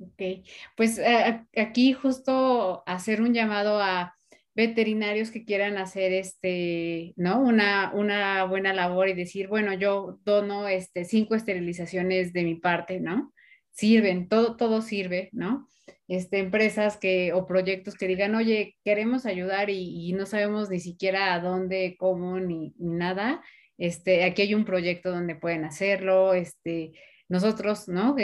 [0.00, 0.44] Ok,
[0.76, 4.14] pues eh, aquí justo hacer un llamado a
[4.54, 7.40] veterinarios que quieran hacer este, ¿no?
[7.40, 13.00] Una, una buena labor y decir, bueno, yo dono este, cinco esterilizaciones de mi parte,
[13.00, 13.33] ¿no?
[13.78, 15.68] sirven, todo, todo sirve, ¿no?
[16.09, 21.33] Este, empresas que, o proyectos que digan, oye, queremos ayudar y, no sabemos ni siquiera
[21.33, 23.40] a dónde, cómo, ni, nada.
[23.79, 26.93] Este, aquí hay un proyecto donde pueden hacerlo, este,
[27.29, 28.17] nosotros, ¿no?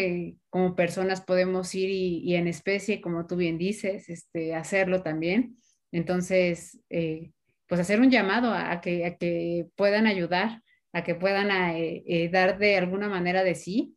[0.51, 5.57] como personas podemos ir y, en especie, como tú bien dices, este, hacerlo también.
[5.93, 7.31] Entonces, eh,
[7.69, 10.62] pues hacer un llamado a, que, a que puedan ayudar,
[10.93, 13.95] a que puedan eh, eh, dar de alguna manera de sí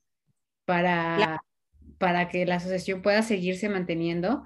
[0.65, 1.41] para,
[1.97, 4.43] para que la asociación pueda seguirse manteniendo.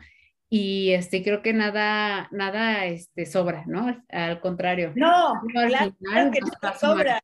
[0.53, 4.03] Y este, creo que nada, nada este, sobra, ¿no?
[4.09, 4.91] Al contrario.
[4.97, 5.95] No, claro,
[6.29, 7.21] que no sobra.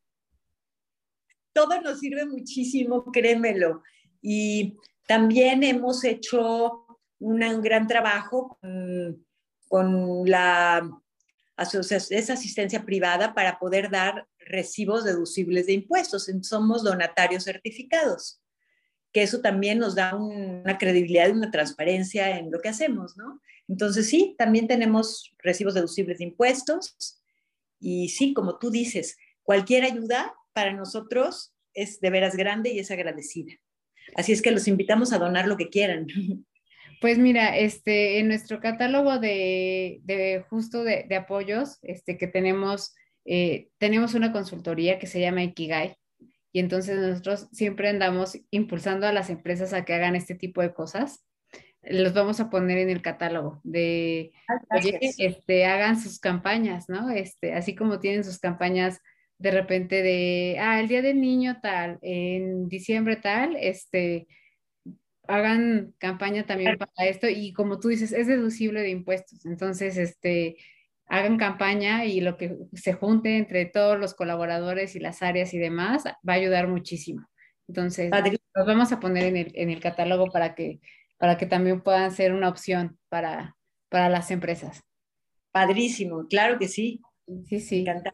[1.51, 3.83] Todo nos sirve muchísimo, créemelo.
[4.21, 6.85] Y también hemos hecho
[7.19, 9.25] un gran trabajo con,
[9.67, 10.89] con la
[11.57, 16.31] asociación, esa asistencia privada para poder dar recibos deducibles de impuestos.
[16.43, 18.39] Somos donatarios certificados
[19.17, 23.41] que eso también nos da una credibilidad y una transparencia en lo que hacemos, ¿no?
[23.67, 27.19] Entonces sí, también tenemos recibos deducibles de impuestos
[27.80, 32.91] y sí, como tú dices, cualquier ayuda para nosotros es de veras grande y es
[32.91, 33.53] agradecida.
[34.15, 36.06] Así es que los invitamos a donar lo que quieran.
[36.99, 42.95] Pues mira, este, en nuestro catálogo de, de justo de, de, apoyos, este, que tenemos,
[43.23, 45.95] eh, tenemos una consultoría que se llama Ikigai,
[46.57, 50.73] y entonces nosotros siempre andamos impulsando a las empresas a que hagan este tipo de
[50.73, 51.23] cosas.
[51.83, 54.31] Los vamos a poner en el catálogo de,
[55.19, 57.11] este, hagan sus campañas, ¿no?
[57.11, 58.99] Este, así como tienen sus campañas
[59.37, 64.25] de repente de, ah, el día del niño tal, en diciembre tal, este,
[65.27, 69.45] hagan campaña también para esto y como tú dices, es deducible de impuestos.
[69.45, 70.57] Entonces, este,
[71.07, 75.57] hagan campaña y lo que se junte entre todos los colaboradores y las áreas y
[75.57, 77.27] demás va a ayudar muchísimo.
[77.67, 78.11] Entonces,
[78.53, 80.79] los vamos a poner en el, en el catálogo para que,
[81.17, 83.55] para que también puedan ser una opción para,
[83.89, 84.83] para las empresas.
[85.51, 87.01] Padrísimo, claro que sí.
[87.45, 87.81] Sí, sí.
[87.81, 88.13] Encanta.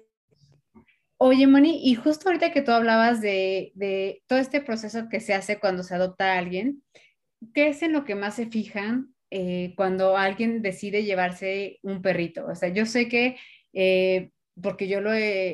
[1.17, 5.33] Oye, Moni, y justo ahorita que tú hablabas de, de, todo este proceso que se
[5.33, 6.83] hace cuando se adopta a alguien,
[7.53, 12.45] ¿qué es en lo que más se fijan eh, cuando alguien decide llevarse un perrito?
[12.45, 13.37] O sea, yo sé que,
[13.73, 14.29] eh,
[14.61, 15.09] porque yo lo,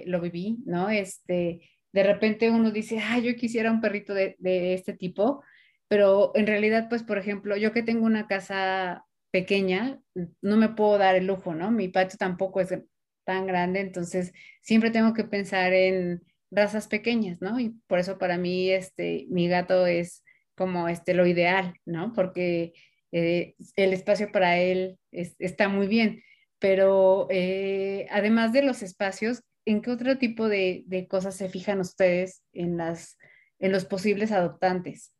[0.05, 0.89] lo viví, ¿no?
[0.89, 1.61] Este,
[1.93, 5.43] de repente uno dice, ah, yo quisiera un perrito de, de este tipo,
[5.87, 10.01] pero en realidad, pues, por ejemplo, yo que tengo una casa pequeña,
[10.41, 11.71] no me puedo dar el lujo, ¿no?
[11.71, 12.77] Mi patio tampoco es
[13.23, 17.61] tan grande, entonces siempre tengo que pensar en razas pequeñas, ¿no?
[17.61, 20.23] Y por eso para mí, este, mi gato es
[20.55, 22.11] como este, lo ideal, ¿no?
[22.13, 22.73] Porque
[23.11, 26.23] eh, el espacio para él está muy bien,
[26.59, 32.43] pero eh, además de los espacios, ¿en qué otro tipo de, cosas se fijan ustedes
[32.53, 35.13] en, en los posibles adoptantes?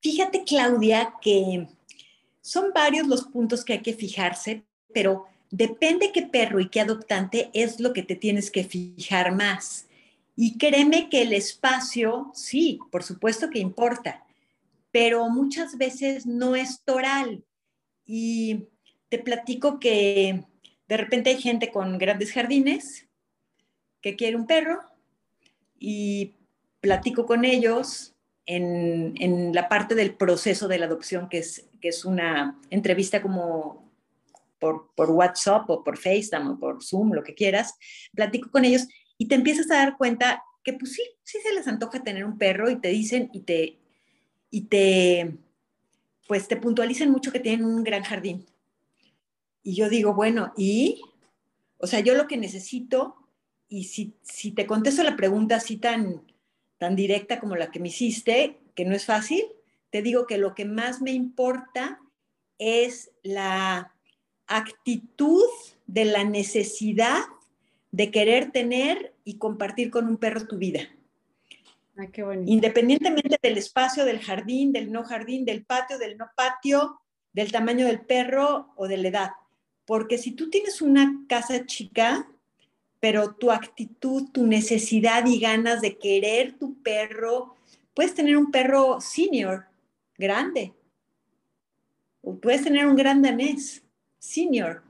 [0.00, 1.66] Fíjate, Claudia, que
[2.40, 7.50] son varios los puntos que hay que fijarse, pero depende qué perro y qué adoptante
[7.54, 9.86] es lo que te tienes que fijar más.
[10.36, 14.23] Y créeme que el espacio, sí, por supuesto que importa,
[14.94, 17.44] pero muchas veces no es toral.
[18.06, 18.68] Y
[19.08, 20.44] te platico que
[20.86, 23.08] de repente hay gente con grandes jardines
[24.00, 24.80] que quiere un perro
[25.80, 26.36] y
[26.80, 28.14] platico con ellos
[28.46, 33.92] en, la parte del proceso de la adopción, que es, que es una entrevista como
[34.60, 37.74] por, por, WhatsApp o por FaceTime o por Zoom, lo que quieras,
[38.14, 38.86] platico con ellos
[39.18, 42.38] y te empiezas a dar cuenta que pues sí, sí se les antoja tener un
[42.38, 43.83] perro y te dicen y te,
[44.54, 45.36] y te,
[46.28, 48.46] pues te puntualizan mucho que tienen un gran jardín.
[49.64, 51.02] Y yo digo, bueno, ¿y?
[51.78, 53.16] O sea, yo lo que necesito,
[53.68, 56.22] y si, si te contesto la pregunta así tan,
[56.78, 59.42] tan directa como la que me hiciste, que no es fácil,
[59.90, 62.00] te digo que lo que más me importa
[62.58, 63.92] es la
[64.46, 65.42] actitud
[65.88, 67.24] de la necesidad
[67.90, 70.88] de querer tener y compartir con un perro tu vida.
[72.12, 72.50] Qué bonito.
[72.50, 77.00] Independientemente del espacio, del jardín, del no jardín, del patio, del no patio,
[77.32, 79.30] del tamaño del perro o de la edad.
[79.84, 82.28] Porque si tú tienes una casa chica,
[83.00, 87.54] pero tu actitud, tu necesidad y ganas de querer tu perro,
[87.92, 89.66] puedes tener un perro senior,
[90.16, 90.72] grande,
[92.22, 93.82] o puedes tener un gran danés,
[94.18, 94.82] senior,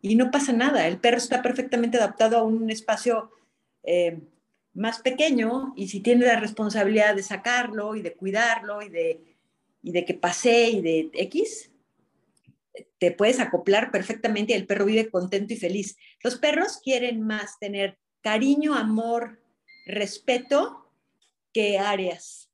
[0.00, 3.30] y no pasa nada, el perro está perfectamente adaptado a un espacio
[3.82, 4.18] eh,
[4.74, 9.36] más pequeño y si tiene la responsabilidad de sacarlo y de cuidarlo y de,
[9.82, 11.70] y de que pase y de X,
[12.98, 15.96] te puedes acoplar perfectamente y el perro vive contento y feliz.
[16.22, 19.42] Los perros quieren más tener cariño, amor,
[19.86, 20.90] respeto
[21.52, 22.50] que áreas.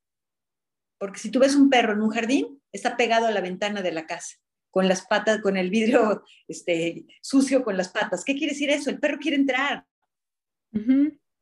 [0.97, 3.91] Porque si tú ves un perro en un jardín, está pegado a la ventana de
[3.91, 4.37] la casa,
[4.71, 8.25] con las patas, con el vidrio este, sucio con las patas.
[8.25, 8.89] ¿Qué quiere decir eso?
[8.89, 9.85] El perro quiere entrar.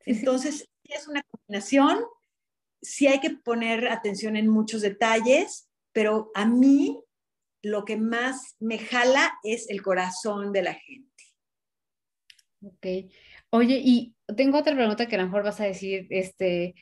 [0.08, 2.00] Entonces, es una combinación.
[2.80, 7.02] Sí hay que poner atención en muchos detalles, pero a mí
[7.62, 11.08] lo que más me jala es el corazón de la gente.
[12.62, 13.12] Ok.
[13.50, 16.74] Oye, y tengo otra pregunta que a lo mejor vas a decir, este,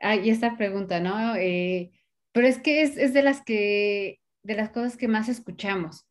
[0.00, 1.36] hay esta pregunta, ¿no?
[1.36, 1.92] Eh,
[2.32, 6.06] pero es que es, de las que, de las cosas que más escuchamos.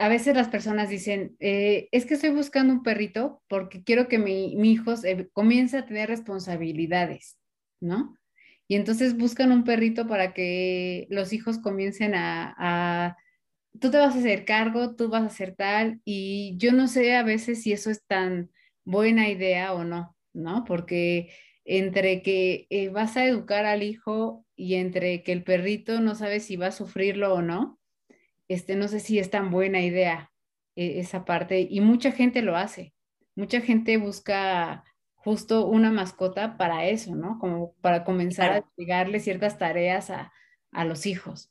[0.00, 4.18] A veces las personas dicen, eh, es que estoy buscando un perrito porque quiero que
[4.18, 4.94] mi, hijo
[5.32, 7.38] comience a tener responsabilidades,
[7.80, 8.16] ¿no?
[8.66, 13.16] Y entonces buscan un perrito para que los hijos comiencen a
[13.78, 17.14] tú te vas a hacer cargo, tú vas a hacer tal, y yo no sé
[17.14, 18.50] a veces si eso es tan
[18.84, 20.64] buena idea o no, ¿no?
[20.64, 21.32] Porque
[21.64, 26.40] entre que eh, vas a educar al hijo y entre que el perrito no sabe
[26.40, 27.78] si va a sufrirlo o no,
[28.52, 30.30] este, no sé si es tan buena idea
[30.76, 32.94] eh, esa parte, y mucha gente lo hace,
[33.34, 34.84] mucha gente busca
[35.14, 37.38] justo una mascota para eso, ¿no?
[37.38, 40.32] Como para comenzar a llegarle ciertas tareas a,
[40.72, 41.50] a los hijos.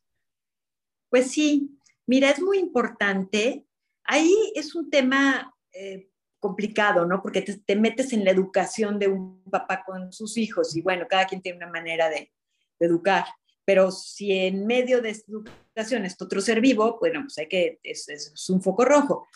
[1.09, 3.67] Pues sí, Mira, es muy importante.
[4.03, 6.09] Ahí es un tema eh,
[6.39, 7.21] complicado, ¿no?
[7.21, 11.27] Porque te, metes en la educación de un papá con sus hijos y bueno, cada
[11.27, 12.31] quien tiene una manera de,
[12.79, 13.25] educar.
[13.69, 17.79] Pero si en medio de esta educación es otro ser vivo, bueno, pues hay que,
[17.83, 19.27] es, es un foco rojo.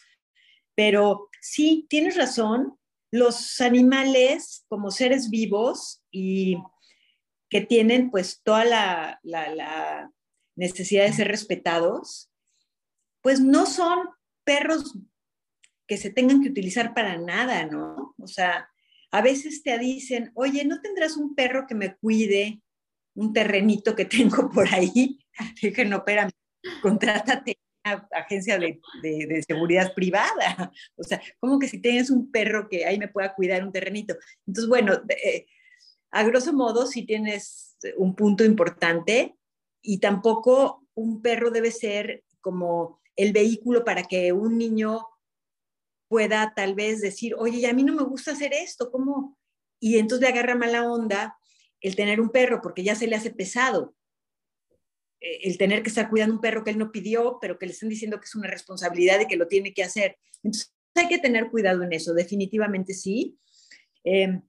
[0.74, 2.80] Pero sí, tienes razón,
[3.12, 6.58] los animales como seres vivos y
[7.48, 10.12] que tienen pues toda la, la, la,
[10.56, 12.32] necesidad de ser respetados,
[13.22, 14.00] pues no son
[14.44, 14.98] perros
[15.86, 18.16] que se tengan que utilizar para nada, ¿no?
[18.18, 18.68] O sea,
[19.12, 22.64] a veces te dicen, oye, ¿no tendrás un perro que me cuide
[23.16, 25.20] un terrenito que tengo por ahí?
[25.62, 26.32] Dije, no, espérame,
[26.82, 30.72] contrátate una agencia de, seguridad privada.
[30.96, 34.16] O sea, como que si tienes un perro que ahí me pueda cuidar un terrenito.
[34.46, 35.46] Entonces, bueno, eh,
[36.12, 39.36] a grosso modo, si tienes un punto importante
[39.82, 45.06] y tampoco un perro debe ser como el vehículo para que un niño
[46.08, 49.38] pueda tal vez decir, oye, a mí no me gusta hacer esto, ¿cómo?
[49.80, 51.38] Y entonces le agarra mala onda
[51.84, 53.94] el tener un perro porque ya se le hace pesado.
[55.20, 57.74] Eh, el tener que estar cuidando un perro que él no pidió, pero que le
[57.74, 60.18] están diciendo que es una responsabilidad y que lo tiene que hacer.
[60.42, 63.38] Entonces hay que tener cuidado en eso, definitivamente sí.
[64.04, 64.42] Em,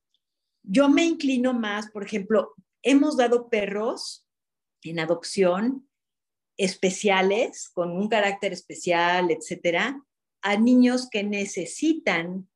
[0.62, 4.26] yo me inclino más, por ejemplo, hemos dado perros
[4.82, 5.88] en adopción
[6.56, 10.00] especiales, con un carácter especial, etcétera,
[10.42, 12.48] a niños que necesitan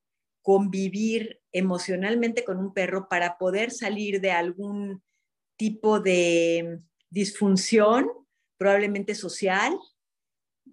[0.49, 5.03] convivir emocionalmente con un perro para poder salir de algún
[5.59, 6.81] tipo de
[7.11, 8.09] disfunción,
[8.57, 9.79] probablemente social,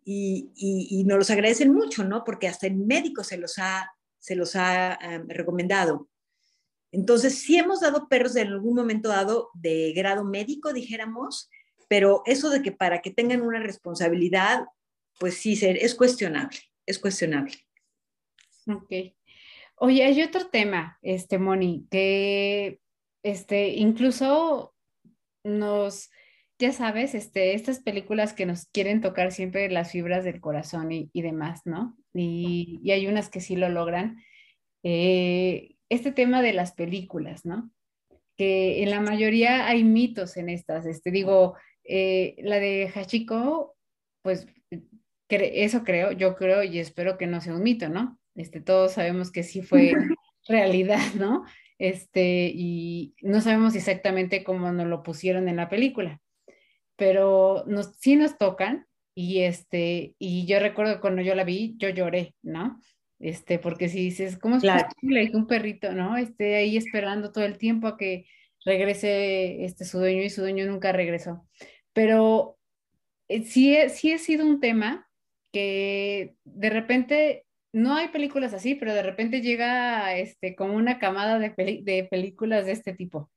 [0.06, 2.24] y, y, nos los agradecen mucho, ¿no?
[2.24, 4.98] Porque hasta el médico se los ha, se los ha
[5.28, 6.08] recomendado.
[6.94, 11.50] Entonces, sí hemos dado perros en algún momento dado de grado médico, dijéramos,
[11.90, 14.68] pero eso de que para que tengan una responsabilidad,
[15.20, 17.58] pues sí, es cuestionable, es cuestionable.
[18.68, 19.16] Ok.
[19.78, 22.80] Oye, hay otro tema, este, Moni, que
[23.24, 24.74] este, incluso
[25.44, 26.10] nos,
[26.60, 31.10] ya sabes, este, estas películas que nos quieren tocar siempre las fibras del corazón y,
[31.22, 31.98] demás, ¿no?
[32.14, 34.24] Y, hay unas que sí lo logran.
[34.84, 37.72] Eh, este tema de las películas, ¿no?
[38.38, 40.86] Que en la mayoría hay mitos en estas.
[40.86, 43.76] Este, digo, eh, la de Hachiko,
[44.22, 44.48] pues
[45.30, 48.18] eso creo, yo creo y espero que no sea un mito, ¿no?
[48.36, 49.94] Este, todos sabemos que sí fue
[50.48, 51.44] realidad, ¿no?
[51.78, 56.22] Este, y no sabemos exactamente cómo nos lo pusieron en la película,
[56.96, 61.90] pero nos, sí nos tocan y este, y yo recuerdo cuando yo la vi, yo
[61.90, 62.80] lloré, ¿no?
[63.20, 66.18] Este, porque si dices, ¿cómo es posible que un perrito, ¿no?
[66.18, 68.26] Esté ahí esperando todo el tiempo a que
[68.66, 71.46] regrese este, su dueño y su dueño nunca regresó
[71.96, 72.60] pero
[73.30, 75.10] eh, sí, sí ha sido un tema
[75.54, 77.45] que de repente
[77.76, 81.50] no hay películas así, pero de repente llega este, como una camada de,
[81.84, 83.30] de películas de este tipo.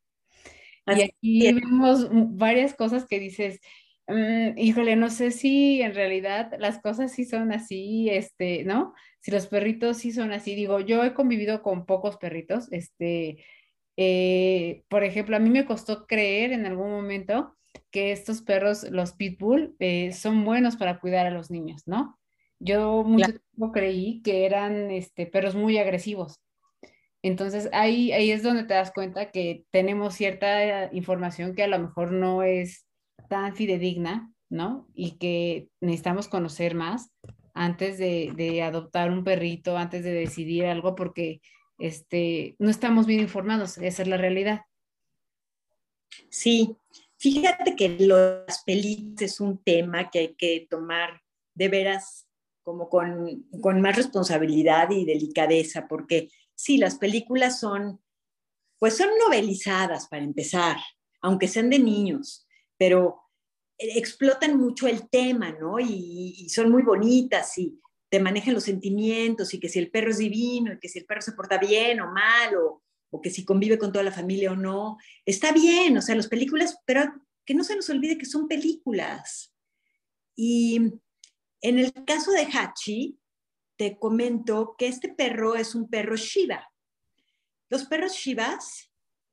[0.86, 3.60] y aquí vemos varias cosas que dices,
[4.06, 8.94] mm, híjole, no sé si en realidad las cosas sí son así, este, ¿no?
[9.18, 13.44] Si los perritos sí son así, digo, yo he convivido con pocos perritos, este,
[13.96, 17.56] eh, por ejemplo, a mí me costó creer en algún momento
[17.90, 22.17] que estos perros, los pitbull, eh, son buenos para cuidar a los niños, ¿no?
[22.60, 26.40] Yo mucho tiempo creí que eran este, perros muy agresivos.
[27.22, 31.78] Entonces ahí, ahí es donde te das cuenta que tenemos cierta información que a lo
[31.78, 32.86] mejor no es
[33.28, 34.88] tan fidedigna, ¿no?
[34.94, 37.10] Y que necesitamos conocer más
[37.54, 41.40] antes de, de adoptar un perrito, antes de decidir algo, porque
[41.78, 44.62] este, no estamos bien informados, esa es la realidad.
[46.30, 46.76] Sí,
[47.18, 51.20] Fíjate que las películas es un tema que hay que tomar
[51.54, 52.27] de veras
[52.68, 57.98] como con, más responsabilidad y delicadeza, porque sí, las películas son,
[58.78, 60.76] pues son novelizadas para empezar,
[61.22, 62.46] aunque sean de niños,
[62.76, 63.22] pero
[63.78, 65.80] explotan mucho el tema, ¿no?
[65.80, 70.10] Y, y, son muy bonitas y te manejan los sentimientos y que si el perro
[70.10, 73.30] es divino y que si el perro se porta bien o mal o, o que
[73.30, 77.14] si convive con toda la familia o no, está bien, o sea, las películas, pero
[77.46, 79.54] que no se nos olvide que son películas.
[80.36, 81.00] Y
[81.60, 83.18] en el caso de Hachi,
[83.76, 86.68] te comento que este perro es un perro Shiba.
[87.70, 88.90] Los perros Shibas,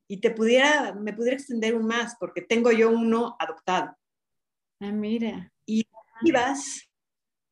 [0.07, 3.95] y te pudiera, me pudiera extender un más, porque tengo yo uno adoptado.
[4.79, 5.51] Ah, mira.
[5.65, 5.87] Y
[6.23, 6.87] Shibas,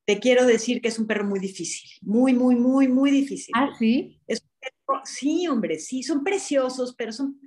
[0.05, 3.53] te quiero decir que es un perro muy difícil, muy, muy, muy, muy difícil.
[3.55, 4.19] Ah, sí.
[4.28, 4.43] Es
[5.05, 7.39] sí, hombre, sí, son preciosos, pero son,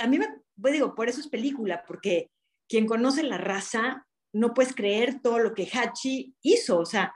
[0.00, 0.28] a mí me,
[0.60, 2.30] pues digo, por eso es película, porque
[2.68, 7.14] quien conoce la raza no puedes creer todo lo que Hachi hizo, o sea,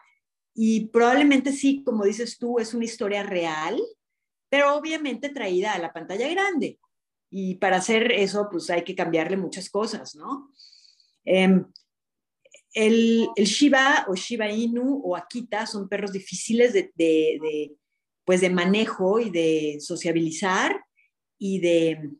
[0.55, 3.81] y probablemente sí, como dices tú, es una historia real,
[4.49, 6.79] pero obviamente traída a la pantalla grande.
[7.31, 10.51] Y para hacer eso, pues hay que cambiarle muchas cosas, ¿no?
[11.25, 11.64] Em,
[12.73, 17.77] el, Shiba o Shiba Inu o Akita son perros difíciles de,
[18.25, 20.85] pues de manejo y de sociabilizar
[21.39, 22.11] y de,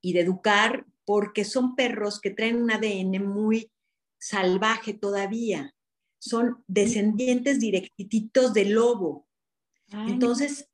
[0.00, 3.70] y de educar porque son perros que traen un ADN muy
[4.18, 5.74] salvaje todavía.
[6.18, 9.26] Son descendientes directitos del lobo.
[10.06, 10.68] Entonces,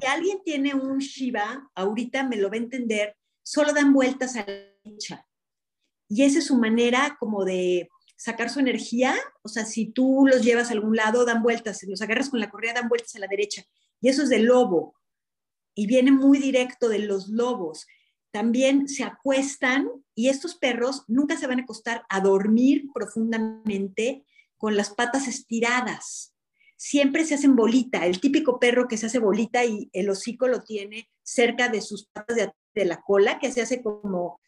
[0.00, 4.46] si alguien tiene un Shiba, ahorita me lo va a entender, solo dan vueltas a
[4.46, 4.52] la
[4.84, 5.26] derecha.
[6.08, 10.42] Y esa es su manera como de sacar su energía, o sea, si tú los
[10.42, 13.18] llevas a algún lado, dan vueltas, si los agarras con la correa, dan vueltas a
[13.18, 13.64] la derecha.
[14.00, 14.94] Y eso es del lobo.
[15.74, 17.86] Y viene muy directo de los lobos.
[18.32, 24.24] También se acuestan y estos perros nunca se van a acostar a dormir profundamente
[24.58, 26.34] con las patas estiradas.
[26.76, 30.62] Siempre se hacen bolita, el típico perro que se hace bolita y el hocico lo
[30.62, 34.40] tiene cerca de sus patas de, la cola, que se hace como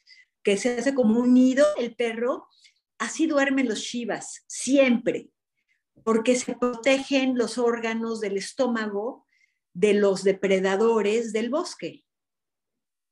[0.43, 2.49] que se hace como un nido el perro
[2.99, 5.31] Así duermen los shivas, siempre,
[6.05, 9.27] porque se protegen los órganos del estómago
[9.73, 12.05] de los depredadores del bosque.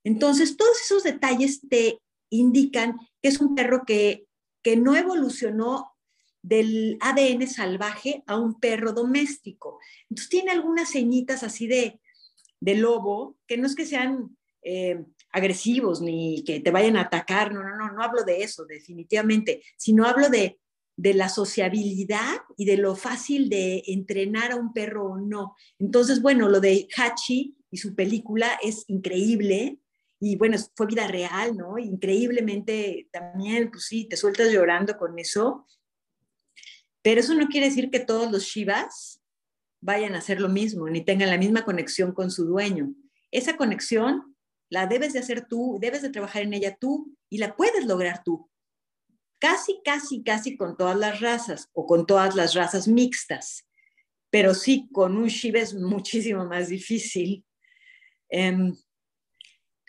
[0.05, 1.99] Entonces, todos esos detalles te
[2.31, 4.27] indican que es un perro que,
[4.63, 5.93] que no evolucionó
[6.43, 9.79] del ADN salvaje a un perro doméstico.
[10.11, 12.01] Entonces, tiene algunas ceñitas así de,
[12.61, 17.53] de lobo, que no es que sean eh, agresivos ni que te vayan a atacar,
[17.53, 20.59] no, no, no, no hablo de eso definitivamente, sino hablo de,
[20.97, 25.57] de la sociabilidad y de lo fácil de entrenar a un perro o no.
[25.79, 29.79] Entonces, bueno, lo de Hachi y su película es increíble
[30.25, 31.79] y bueno, fue vida real, ¿no?
[31.79, 35.67] Increíblemente también, pues sí, te sueltas llorando con eso,
[37.03, 39.21] pero eso no quiere decir que todos los Shivas
[39.81, 42.95] vayan a hacer lo mismo, ni tengan la misma conexión con su dueño.
[43.33, 44.37] Esa conexión
[44.71, 48.23] la debes de hacer tú, debes de trabajar en ella tú y la puedes lograr
[48.23, 48.49] tú.
[49.41, 53.69] Casi, casi, casi con todas las razas o con todas las razas mixtas,
[54.31, 57.45] pero sí con un Shiva es muchísimo más difícil.
[58.29, 58.73] Em,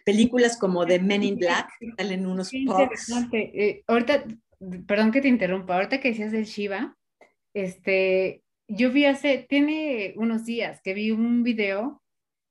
[0.03, 2.89] películas como The Men in Black salen unos pocos.
[3.31, 4.25] Eh, ahorita,
[4.85, 6.95] perdón que te interrumpa, ahorita que decías del Shiva,
[7.53, 12.03] este, yo vi hace, tiene unos días que vi un video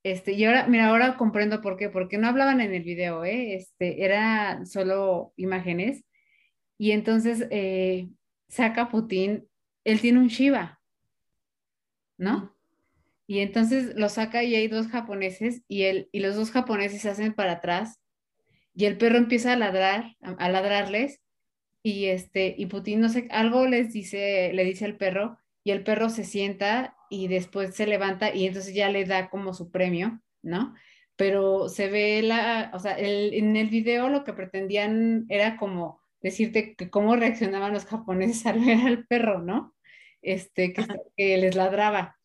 [0.04, 3.54] este, y ahora, mira, ahora comprendo por qué, porque no hablaban en el video, ¿eh?
[3.54, 6.04] Este, era solo imágenes.
[6.76, 8.08] Y entonces eh,
[8.48, 9.46] saca Putin,
[9.84, 10.80] él tiene un Shiva,
[12.18, 12.51] ¿no?
[13.32, 17.08] Y entonces lo saca y hay dos japoneses y, él, y los dos japoneses se
[17.08, 17.98] hacen para atrás
[18.74, 21.22] y el perro empieza a ladrar, a, ladrarles
[21.82, 25.82] y este, y Putin no sé, algo les dice, le dice al perro y el
[25.82, 30.20] perro se sienta y después se levanta y entonces ya le da como su premio,
[30.42, 30.74] ¿no?
[31.16, 36.74] Pero se ve la, o sea, en el video lo que pretendían era como decirte
[36.74, 39.74] que cómo reaccionaban los japoneses al ver al perro, ¿no?
[40.20, 42.18] Este, que, les ladraba.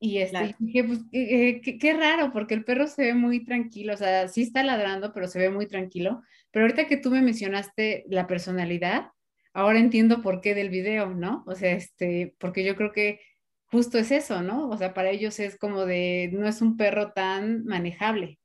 [0.00, 4.28] Y este, dije, pues, qué, raro, porque el perro se ve muy tranquilo, o sea,
[4.28, 6.22] sí está ladrando, pero se ve muy tranquilo.
[6.52, 9.10] Pero ahorita que tú me mencionaste la personalidad,
[9.52, 11.42] ahora entiendo por qué del video, ¿no?
[11.46, 13.20] O sea, este, porque yo creo que
[13.64, 14.68] justo es eso, ¿no?
[14.68, 18.38] O sea, para ellos es como de, no es un perro tan manejable.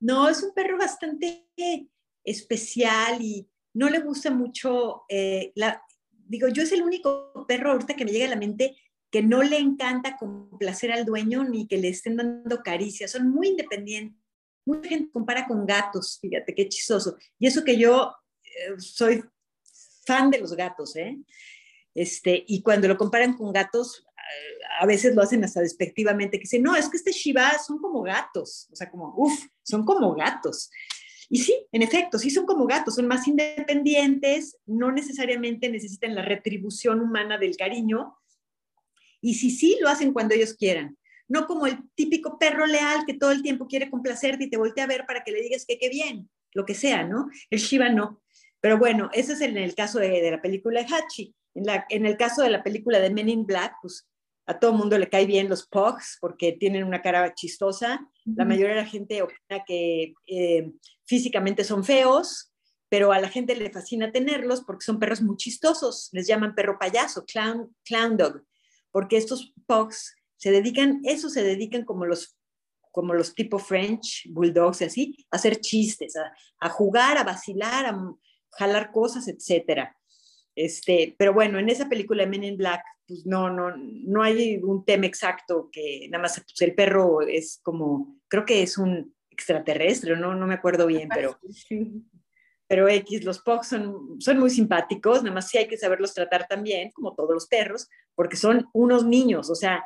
[0.00, 1.46] No, es un perro bastante
[2.24, 7.94] especial y no le gusta mucho, eh, la, digo, yo es el único perro ahorita
[7.94, 8.76] que me llega a la mente
[9.12, 13.48] que no le encanta complacer al dueño ni que le estén dando caricias, son muy
[13.48, 14.18] independientes.
[14.64, 17.16] Mucha gente compara con gatos, fíjate qué chistoso.
[17.38, 19.22] Y eso que yo eh, soy
[20.06, 21.18] fan de los gatos, ¿eh?
[21.94, 24.06] Este, y cuando lo comparan con gatos,
[24.80, 28.02] a veces lo hacen hasta despectivamente, que dicen, no, es que este Shiva son como
[28.02, 30.70] gatos, o sea, como, uff, son como gatos.
[31.28, 36.22] Y sí, en efecto, sí son como gatos, son más independientes, no necesariamente necesitan la
[36.22, 38.16] retribución humana del cariño,
[39.22, 40.98] y sí, sí, lo hacen cuando ellos quieran.
[41.28, 44.84] No como el típico perro leal que todo el tiempo quiere complacerte y te voltea
[44.84, 47.30] a ver para que le digas que qué bien, lo que sea, ¿no?
[47.48, 48.20] El Shiva no.
[48.60, 51.34] Pero bueno, ese es en el caso de, la película de Hachi.
[51.54, 54.08] En, la, en el caso de la película de Men in Black, pues
[54.46, 58.06] a todo mundo le cae bien los Pugs porque tienen una cara chistosa.
[58.24, 60.70] La mayoría de la gente opina que eh,
[61.04, 62.52] físicamente son feos,
[62.88, 66.08] pero a la gente le fascina tenerlos porque son perros muy chistosos.
[66.12, 68.42] Les llaman perro payaso, clown, clown dog,
[68.92, 72.36] porque estos Pugs se dedican, eso se dedican como los
[72.92, 76.30] como los tipo French, bulldogs y así, a hacer chistes, a,
[76.60, 78.14] a jugar, a vacilar, a,
[78.52, 79.96] jalar cosas, etcétera.
[80.54, 84.58] Este, pero bueno, en esa película de Men in Black, pues no, no, no hay
[84.58, 89.14] un tema exacto que nada más pues el perro es como, creo que es un
[89.30, 91.38] extraterrestre, no, no me acuerdo bien, pero,
[92.72, 96.48] pero X, los Pugs son, son muy simpáticos, nada más sí hay que saberlos tratar
[96.48, 99.84] también, como todos los perros, porque son unos niños, o sea,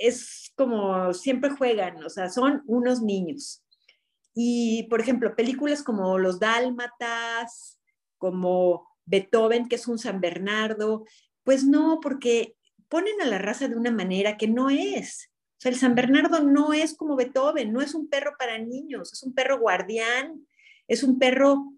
[0.00, 3.62] es como siempre juegan, o sea, son unos niños.
[4.34, 7.78] Y, por ejemplo, películas como Los Dálmatas,
[8.16, 11.04] como Beethoven, que es un San Bernardo,
[11.44, 12.56] pues no, porque
[12.88, 15.30] ponen a la raza de una manera que no es.
[15.58, 19.12] O sea, el San Bernardo no es como Beethoven, no es un perro para niños,
[19.12, 20.48] es un perro guardián,
[20.88, 21.74] es un perro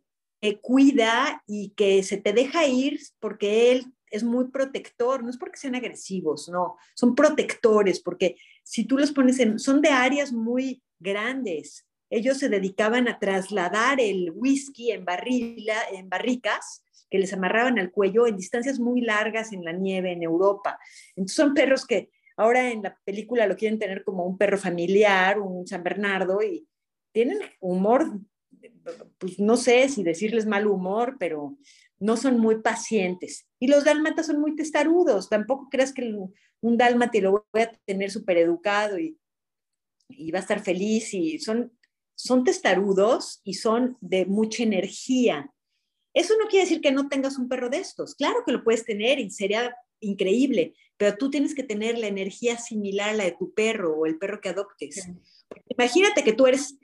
[0.63, 5.59] cuida y que se te deja ir porque él es muy protector, no es porque
[5.59, 10.83] sean agresivos, no, son protectores, porque si tú los pones en, son de áreas muy
[10.99, 11.87] grandes.
[12.13, 17.91] Ellos se dedicaban a trasladar el whisky en, barrila, en barricas que les amarraban al
[17.91, 20.79] cuello en distancias muy largas en la nieve en Europa.
[21.15, 25.39] Entonces son perros que ahora en la película lo quieren tener como un perro familiar,
[25.39, 26.67] un San Bernardo, y
[27.13, 28.07] tienen humor,
[29.19, 31.57] pues no sé si decirles mal humor, pero
[31.99, 33.47] no son muy pacientes.
[33.59, 35.29] Y los dálmatas son muy testarudos.
[35.29, 36.15] Tampoco creas que
[36.61, 39.19] un dálmata lo voy a tener súper educado y,
[40.09, 41.13] y, va a estar feliz.
[41.15, 41.73] Y son,
[42.15, 45.53] son testarudos y son de mucha energía.
[46.15, 48.15] Eso no quiere decir que no tengas un perro de estos.
[48.15, 52.59] Claro que lo puedes tener y sería increíble, pero tú tienes que tener la energía
[52.59, 55.09] similar a la de tu perro o el perro que adoptes.
[55.69, 56.79] Imagínate que tú eres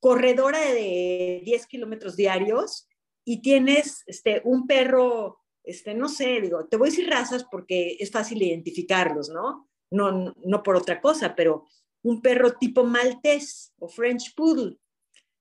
[0.00, 2.88] corredora de 10 kilómetros diarios
[3.24, 7.96] y tienes este, un perro, este, no sé, digo, te voy a decir razas porque
[8.00, 9.68] es fácil identificarlos, ¿no?
[9.90, 11.66] No, no por otra cosa, pero
[12.02, 14.78] un perro tipo maltés o French Poodle,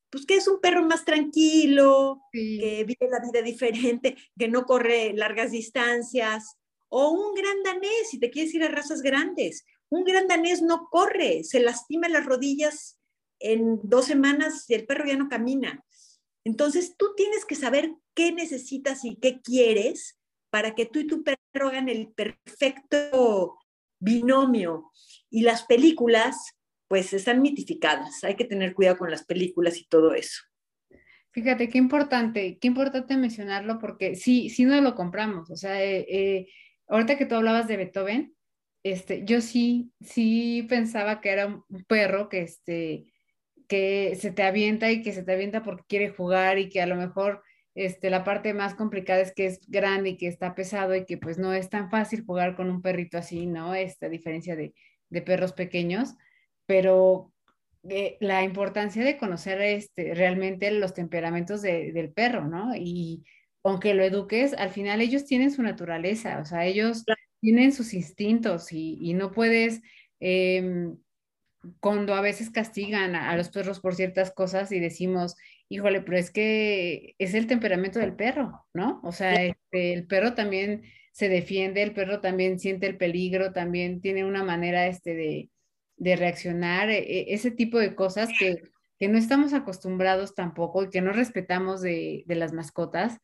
[0.09, 5.13] pues que es un perro más tranquilo, que vive la vida diferente, que no corre
[5.13, 6.57] largas distancias,
[6.89, 9.65] o un gran danés, si te quieres ir a razas grandes.
[9.89, 12.98] Un gran danés no corre, se lastima las rodillas
[13.39, 15.83] en dos semanas el perro ya no camina.
[16.43, 20.19] Entonces, tú tienes que saber qué necesitas y qué quieres
[20.49, 23.57] para que tú y tu perro hagan el perfecto
[23.99, 24.91] binomio.
[25.29, 26.35] Y las películas,
[26.87, 28.23] pues, están mitificadas.
[28.23, 30.41] Hay que tener cuidado con las películas y todo eso.
[31.31, 35.51] Fíjate, qué importante, qué importante mencionarlo porque sí, sí no lo compramos.
[35.51, 36.47] O sea, eh, eh,
[36.87, 38.35] ahorita que tú hablabas de Beethoven,
[38.83, 43.13] este, yo sí, sí pensaba que era un perro que, este,
[43.69, 46.87] que se te avienta y que se te avienta porque quiere jugar y que a
[46.87, 47.43] lo mejor
[47.75, 51.17] este, la parte más complicada es que es grande y que está pesado y que
[51.19, 53.75] pues no es tan fácil jugar con un perrito así, ¿no?
[53.75, 54.73] Esta diferencia de,
[55.09, 56.15] de perros pequeños,
[56.65, 57.31] pero
[57.87, 62.75] eh, la importancia de conocer este, realmente los temperamentos del perro, ¿no?
[62.75, 63.23] Y
[63.63, 67.05] aunque lo eduques, al final ellos tienen su naturaleza, o sea, ellos
[67.39, 69.81] tienen sus instintos y, y no puedes...
[70.19, 70.89] Eh,
[71.79, 75.35] cuando a veces castigan a, los perros por ciertas cosas y decimos,
[75.67, 79.01] híjole, pero es que es el temperamento del perro, ¿no?
[79.03, 84.01] O sea, este, el perro también se defiende, el perro también siente el peligro, también
[84.01, 85.49] tiene una manera este, de,
[85.97, 88.63] de reaccionar, e, e, ese tipo de cosas que,
[88.97, 93.19] que, no estamos acostumbrados tampoco y que no respetamos de, de las mascotas,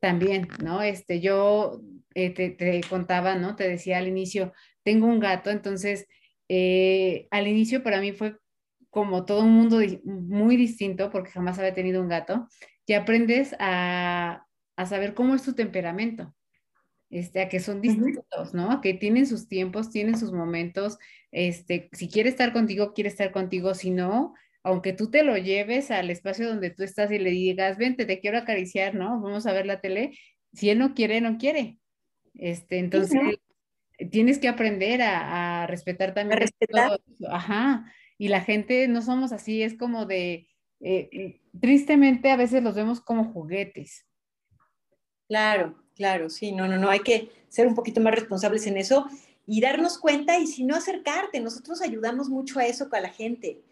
[0.00, 0.82] también, ¿no?
[0.82, 1.80] Este, yo
[2.14, 3.56] eh, te, te contaba, ¿no?
[3.56, 6.06] Te decía al inicio, tengo un gato, entonces
[6.48, 8.36] eh, al inicio para mí fue
[8.90, 12.48] como todo un mundo muy distinto porque jamás había tenido un gato
[12.86, 14.46] y aprendes a,
[14.86, 16.34] saber cómo es tu temperamento.
[17.10, 18.80] Este, a que son distintos, ¿no?
[18.80, 20.98] Que tienen sus tiempos, tienen sus momentos.
[21.30, 23.74] Este, si quiere estar contigo, quiere estar contigo.
[23.74, 24.34] Si no,
[24.64, 28.18] aunque tú te lo lleves al espacio donde tú estás y le digas, vente, te
[28.18, 29.20] quiero acariciar, ¿no?
[29.20, 30.18] Vamos a ver la tele.
[30.52, 31.78] Si él no quiere, no quiere.
[32.34, 33.20] Este, entonces,
[34.10, 36.40] tienes que aprender a, respetar también.
[36.40, 37.00] respetar.
[37.28, 37.92] Ajá.
[38.18, 40.48] Y la gente no somos así, es como de,
[40.80, 44.06] eh, eh, tristemente a veces los vemos como juguetes.
[45.28, 49.06] Claro, claro, sí, no, no, no, hay que ser un poquito más responsables en eso
[49.46, 53.62] y darnos cuenta y si no acercarte, nosotros ayudamos mucho a eso con la gente.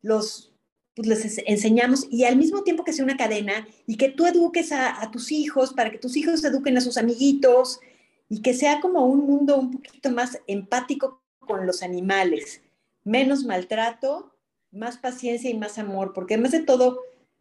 [0.00, 0.54] Los,
[0.94, 4.70] pues les enseñamos y al mismo tiempo que sea una cadena y que tú eduques
[4.70, 7.80] a, a tus hijos para que tus hijos eduquen a sus amiguitos
[8.28, 12.62] y que sea como un mundo un poquito más empático con los animales,
[13.04, 14.34] menos maltrato,
[14.70, 17.00] más paciencia y más amor, porque además de todo,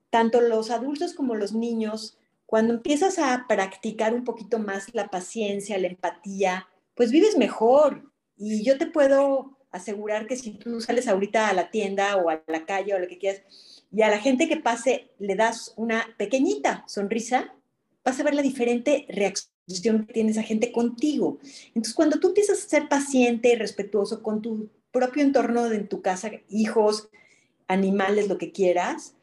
[0.10, 5.78] tanto los adultos como los niños, cuando empiezas a practicar un poquito más la paciencia,
[5.78, 8.10] la empatía, pues vives mejor.
[8.38, 12.42] Y yo te puedo asegurar que si tú sales ahorita a la tienda o a
[12.48, 13.42] la calle o lo que quieras,
[13.92, 17.54] y a la gente que pase le das una pequeñita sonrisa,
[18.06, 21.40] vas a ver la diferente reacción que tiene esa gente contigo.
[21.68, 26.02] Entonces, cuando tú empiezas a ser paciente y respetuoso con tu propio entorno en tu
[26.02, 27.10] casa, hijos,
[27.68, 29.16] animales, lo que quieras,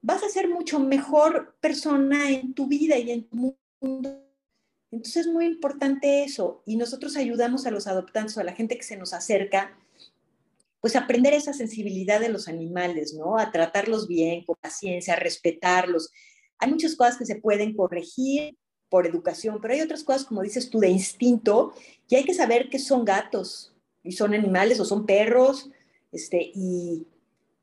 [0.00, 4.26] vas a ser mucho mejor persona en tu vida y en tu mundo.
[4.90, 6.62] Entonces es muy importante eso.
[6.64, 9.76] Y nosotros ayudamos a los adoptantes o a la gente que se nos acerca,
[10.80, 13.38] pues aprender esa sensibilidad de los animales, ¿no?
[13.38, 16.10] A tratarlos bien, con paciencia, a respetarlos.
[16.58, 18.56] Hay muchas cosas que se pueden corregir
[18.90, 21.72] por educación, pero hay otras cosas, como dices tú, de instinto,
[22.08, 23.72] y hay que saber que son gatos,
[24.02, 25.70] y son animales, o son perros,
[26.12, 27.06] este, y,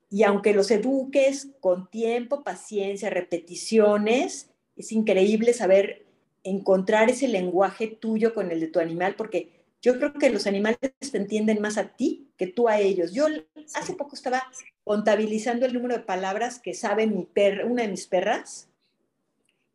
[0.09, 6.05] y aunque los eduques con tiempo, paciencia, repeticiones, es increíble saber
[6.43, 9.51] encontrar ese lenguaje tuyo con el de tu animal, porque
[9.81, 13.13] yo creo que los animales te entienden más a ti que tú a ellos.
[13.13, 13.27] Yo
[13.75, 14.43] hace poco estaba
[14.83, 18.69] contabilizando el número de palabras que sabe mi perra, una de mis perras,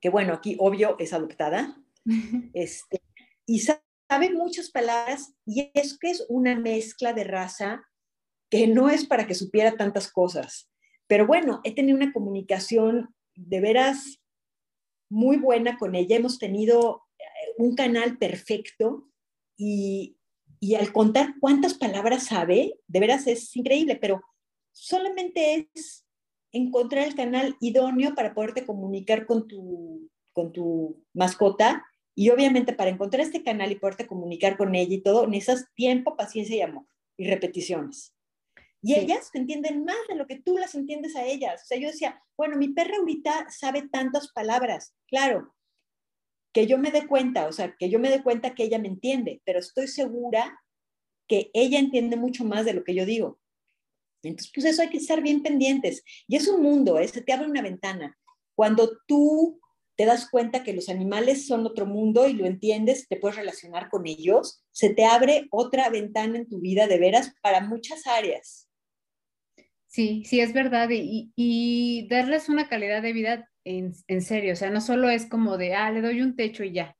[0.03, 1.80] que bueno, aquí obvio es adoptada,
[2.53, 3.00] este,
[3.46, 7.82] y sabe muchas palabras y es que es una mezcla de raza
[8.50, 10.68] que no es para que supiera tantas cosas.
[11.07, 14.20] Pero bueno, he tenido una comunicación de veras
[15.09, 16.16] muy buena con ella.
[16.16, 17.24] Hemos tenido eh,
[17.57, 19.09] un canal perfecto
[19.57, 20.18] y,
[20.61, 24.20] y al contar cuántas palabras sabe, de veras es increíble, pero
[24.72, 26.05] solamente es
[26.53, 31.84] encontrar el canal idóneo para poderte comunicar con tu, con tu mascota
[32.14, 36.16] y obviamente para encontrar este canal y poderte comunicar con ella y todo, necesitas tiempo,
[36.16, 36.86] paciencia y amor
[37.16, 38.14] y repeticiones.
[38.82, 41.62] Y ellas te entienden más de lo que tú las entiendes a ellas.
[41.62, 44.94] O sea, yo decía, bueno, mi perra ahorita sabe tantas palabras.
[45.07, 45.55] Claro,
[46.53, 48.88] que yo me dé cuenta, o sea, que yo me dé cuenta que ella me
[48.88, 50.61] entiende, pero estoy segura
[51.28, 53.38] que ella entiende mucho más de lo que yo digo.
[54.23, 56.05] Entonces, pues eso hay que estar bien pendientes.
[56.29, 57.09] Y es un mundo, ¿eh?
[57.09, 58.16] se te abre una ventana.
[58.55, 59.61] Cuando tú
[59.97, 63.89] te das cuenta que los animales son otro mundo y lo entiendes, te puedes relacionar
[63.91, 68.68] con ellos, se te abre otra ventana en tu vida de veras para muchas áreas.
[69.87, 70.89] Sí, sí, es verdad.
[70.91, 74.55] Y, y darles una calidad de vida en, en, serio.
[74.55, 76.97] O sea, no solo es como de, ah, le doy un techo y ya,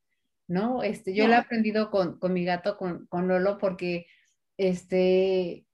[0.47, 0.83] ¿no?
[0.83, 4.07] Este, yo lo he aprendido con, con mi gato, con, con, Lolo, porque,
[4.59, 5.65] este,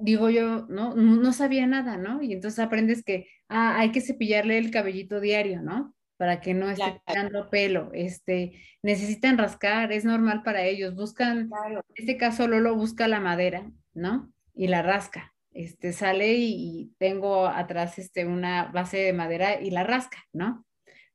[0.00, 0.94] digo yo, ¿no?
[0.94, 2.22] No sabía nada, ¿no?
[2.22, 5.94] Y entonces aprendes que, ah, hay que cepillarle el cabellito diario, ¿no?
[6.16, 7.90] Para que no esté tirando pelo.
[7.94, 10.94] Este, necesitan rascar, es normal para ellos.
[10.94, 14.32] Buscan, en este caso Lolo busca la madera, ¿no?
[14.54, 19.84] Y la rasca este, sale y, tengo atrás este, una base de madera y la
[19.84, 20.64] rasca, ¿no?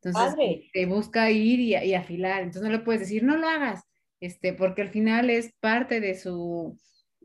[0.02, 2.44] Entonces, te este, busca ir y, afilar.
[2.44, 3.84] Entonces no le puedes decir, no lo hagas,
[4.20, 6.78] este, porque al final es parte de, su,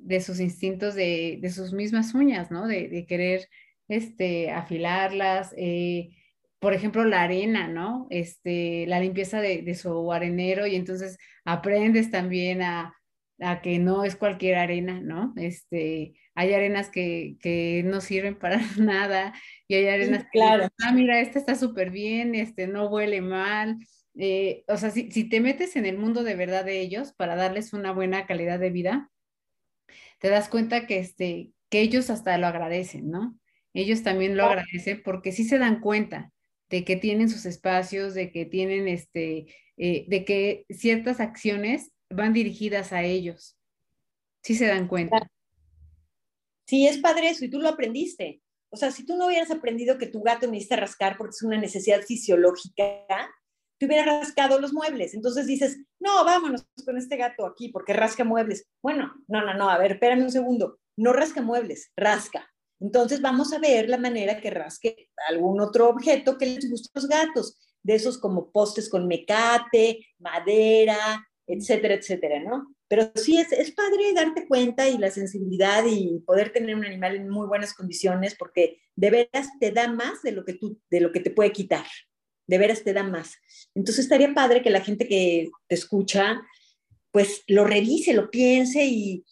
[0.03, 2.66] de sus instintos, de, de sus mismas uñas, ¿no?
[2.66, 3.48] De, de querer
[3.88, 5.55] este, afilarlas.
[5.57, 6.16] Eh,
[6.59, 8.07] por ejemplo, la arena, ¿no?
[8.11, 12.94] Este, la limpieza de, de su arenero y entonces aprendes también a,
[13.40, 15.32] a que no es cualquier arena, ¿no?
[15.36, 19.34] Este, hay arenas que, que no sirven para nada
[19.68, 20.64] y hay arenas claro.
[20.64, 23.78] que, ah, mira, esta está súper bien, este, no huele mal.
[24.16, 27.36] Eh, o sea, si, si, te metes en el mundo de verdad de ellos para
[27.36, 29.11] darles una buena calidad de vida,
[30.20, 33.36] te das cuenta que, este, que ellos hasta lo agradecen, ¿no?
[33.74, 36.32] Ellos también lo agradecen porque sí se dan cuenta
[36.68, 39.46] de que tienen sus espacios, de que tienen este,
[39.76, 43.56] eh, de que ciertas acciones van dirigidas a ellos.
[44.42, 45.28] Sí se dan cuenta.
[46.66, 48.40] Sí, es padre eso y tú lo aprendiste.
[48.70, 51.58] O sea, si tú no hubieras aprendido que tu gato necesita rascar porque es una
[51.58, 53.28] necesidad fisiológica,
[53.80, 55.14] te hubieras rascado los muebles.
[55.14, 58.66] Entonces dices, no, vámonos con este gato aquí porque rasca muebles.
[58.82, 60.78] Bueno, no, no, no, a ver, espérame un segundo.
[60.98, 62.46] No rasca muebles, rasca.
[62.78, 67.00] Entonces vamos a ver la manera que rasque algún otro objeto que les guste a
[67.00, 72.74] los gatos, de esos como postes con mecate, madera, etcétera, etcétera, ¿no?
[72.86, 77.16] Pero sí es, es padre darte cuenta y la sensibilidad y poder tener un animal
[77.16, 81.00] en muy buenas condiciones porque de veras te da más de lo que tú, de
[81.00, 81.86] lo que te puede quitar.
[82.51, 83.36] De veras te da más.
[83.76, 86.42] Entonces estaría padre que la gente que te escucha,
[87.12, 89.24] pues lo revise, lo piense y,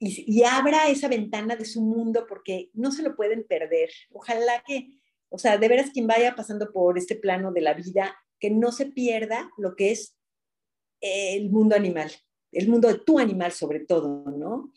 [0.00, 3.90] y, abra esa ventana de su mundo porque no se lo pueden perder.
[4.10, 4.88] Ojalá que,
[5.28, 8.72] o sea, de veras quien vaya pasando por este plano de la vida, que no
[8.72, 10.16] se pierda lo que es
[11.00, 12.10] el mundo animal,
[12.50, 14.72] el mundo de tu animal sobre todo, ¿no?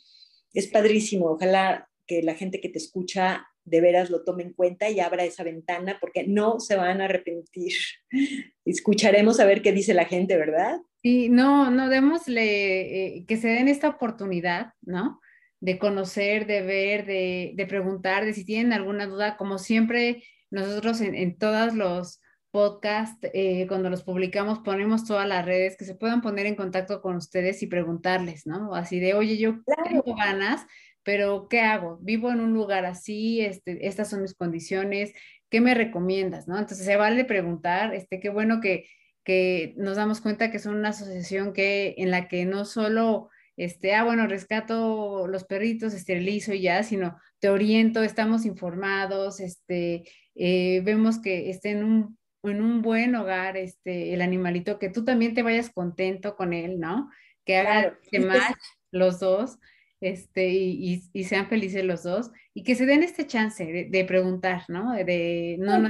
[0.53, 4.89] Es padrísimo, ojalá que la gente que te escucha de veras lo tome en cuenta
[4.89, 7.73] y abra esa ventana porque no se van a arrepentir.
[8.65, 10.79] Escucharemos a ver qué dice la gente, ¿verdad?
[11.01, 15.19] Sí, no, no, démosle eh, que se den esta oportunidad, ¿no?
[15.59, 21.01] De conocer, de ver, de, de preguntar, de si tienen alguna duda, como siempre nosotros
[21.01, 22.21] en, en todos los
[22.55, 27.01] podcast, eh, cuando los publicamos, ponemos todas las redes que se puedan poner en contacto
[27.01, 28.73] con ustedes y preguntarles, ¿no?
[28.73, 30.65] Así de, oye, yo tengo ganas,
[31.05, 31.99] pero ¿qué hago?
[32.01, 35.13] Vivo en un lugar así, este, estas son mis condiciones,
[35.49, 36.57] ¿qué me recomiendas, no?
[36.57, 38.87] Entonces se vale preguntar, este, qué bueno que,
[39.23, 43.93] que nos damos cuenta que son una asociación que, en la que no solo este,
[43.93, 50.03] ah, bueno, rescato los perritos, esterilizo y ya, sino te oriento, estamos informados, este,
[50.33, 52.17] eh, vemos que estén en un
[52.49, 56.79] en un buen hogar, este, el animalito, que tú también te vayas contento con él,
[56.79, 57.09] ¿no?
[57.43, 57.97] Que hagan
[58.27, 58.53] más
[58.91, 59.57] los dos,
[60.05, 64.63] este, y, y, sean felices los dos, y que se den este chance de, preguntar,
[64.67, 64.93] ¿no?
[64.93, 65.89] De, no, no,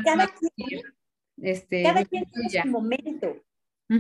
[1.42, 3.36] Este, Cada quien tiene su momento.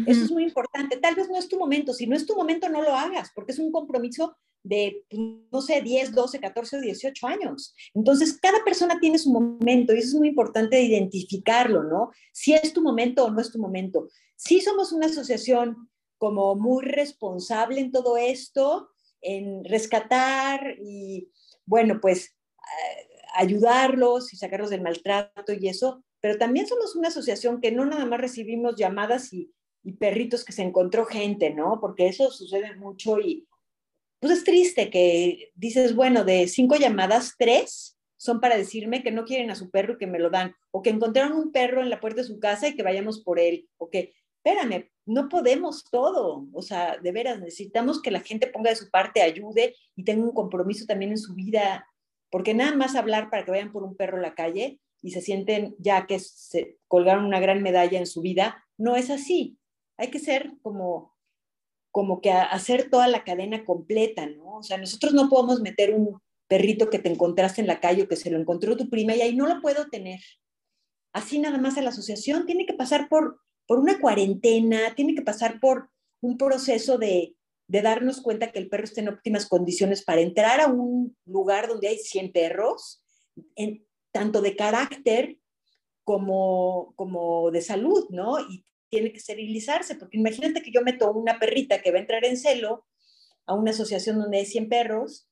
[0.08, 0.98] Eso es muy importante.
[0.98, 1.94] Tal vez no es tu momento.
[1.94, 5.04] Si no es tu momento, no lo hagas, porque es un compromiso de,
[5.52, 7.76] no sé, 10, 12, 14 o 18 años.
[7.94, 12.12] Entonces, cada persona tiene su momento y eso es muy importante identificarlo, ¿no?
[12.32, 14.08] Si es tu momento o no es tu momento.
[14.36, 18.90] Si somos una asociación como muy responsable en todo esto,
[19.26, 21.30] en rescatar y,
[21.66, 22.36] bueno, pues
[23.36, 28.06] ayudarlos y sacarlos del maltrato y eso, pero también somos una asociación que no nada
[28.06, 29.52] más recibimos llamadas y,
[30.00, 31.78] perritos que se encontró gente, ¿no?
[31.80, 33.48] Porque eso sucede mucho y
[34.20, 39.26] pues es triste que dices, bueno, de cinco llamadas, tres son para decirme que no
[39.26, 41.92] quieren a su perro y que me lo dan, o que encontraron un perro en
[41.92, 45.84] la puerta de su casa y que vayamos por él, o que, espérame, no podemos
[45.90, 50.04] todo, o sea, de veras, necesitamos que la gente ponga de su parte, ayude y
[50.04, 51.88] tenga un compromiso también en su vida,
[52.32, 55.22] porque nada más hablar para que vayan por un perro a la calle y se
[55.22, 59.58] sienten ya que se colgaron una gran medalla en su vida, no es así.
[59.98, 61.16] Hay que ser como
[61.96, 64.58] como que hacer toda la cadena completa, ¿no?
[64.58, 68.08] O sea, nosotros no podemos meter un perrito que te encontraste en la calle o
[68.10, 70.20] que se lo encontró tu prima y ahí no lo puedo tener.
[71.14, 75.22] Así nada más a la asociación tiene que pasar por, por una cuarentena, tiene que
[75.22, 75.90] pasar por
[76.22, 77.36] un proceso de,
[77.68, 81.68] de darnos cuenta que el perro está en óptimas condiciones para entrar a un lugar
[81.68, 83.04] donde hay 100 perros,
[83.56, 85.38] en, tanto de carácter
[86.04, 88.40] como, como de salud, ¿no?
[88.40, 92.24] Y tiene que esterilizarse, porque imagínate que yo meto una perrita que va a entrar
[92.24, 92.86] en celo
[93.46, 95.28] a una asociación donde hay 100 perros,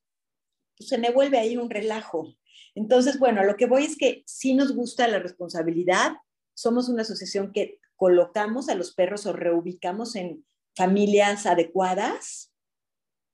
[0.76, 2.36] pues se me vuelve ahí un relajo.
[2.74, 6.12] Entonces, bueno, lo que voy es que sí nos gusta la responsabilidad,
[6.54, 10.44] somos una asociación que colocamos a los perros o reubicamos en
[10.76, 12.52] familias adecuadas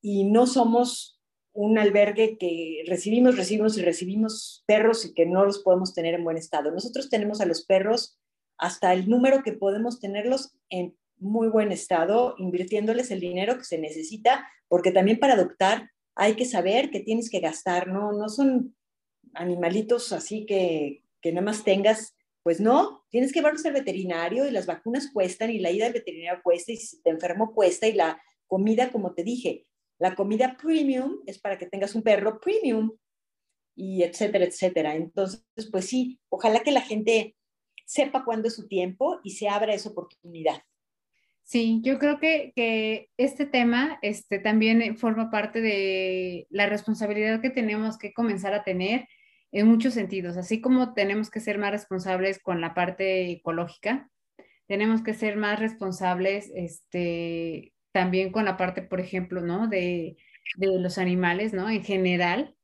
[0.01, 1.19] y no somos
[1.53, 6.23] un albergue que recibimos, recibimos y recibimos perros y que no los podemos tener en
[6.23, 6.71] buen estado.
[6.71, 8.17] Nosotros tenemos a los perros
[8.57, 13.77] hasta el número que podemos tenerlos en muy buen estado, invirtiéndoles el dinero que se
[13.77, 18.11] necesita, porque también para adoptar hay que saber que tienes que gastar, ¿no?
[18.11, 18.75] No son
[19.33, 24.51] animalitos así que, que nada más tengas, pues no, tienes que llevarlos al veterinario y
[24.51, 27.93] las vacunas cuestan y la ida al veterinario cuesta y si te enfermo cuesta y
[27.93, 29.67] la comida, como te dije,
[29.99, 32.91] la comida premium es para que tengas un perro premium
[33.75, 34.95] y etcétera, etcétera.
[34.95, 37.35] Entonces, pues sí, ojalá que la gente
[37.85, 40.63] sepa cuándo es su tiempo y se abra esa oportunidad.
[41.43, 47.49] Sí, yo creo que, que, este tema este, también forma parte de la responsabilidad que
[47.49, 49.07] tenemos que comenzar a tener
[49.51, 54.09] en muchos sentidos, así como tenemos que ser más responsables con la parte ecológica,
[54.67, 59.67] tenemos que ser más responsables este, también con la parte, por ejemplo, ¿no?
[59.67, 60.15] de,
[60.55, 61.69] de los animales, ¿no?
[61.69, 62.55] En general,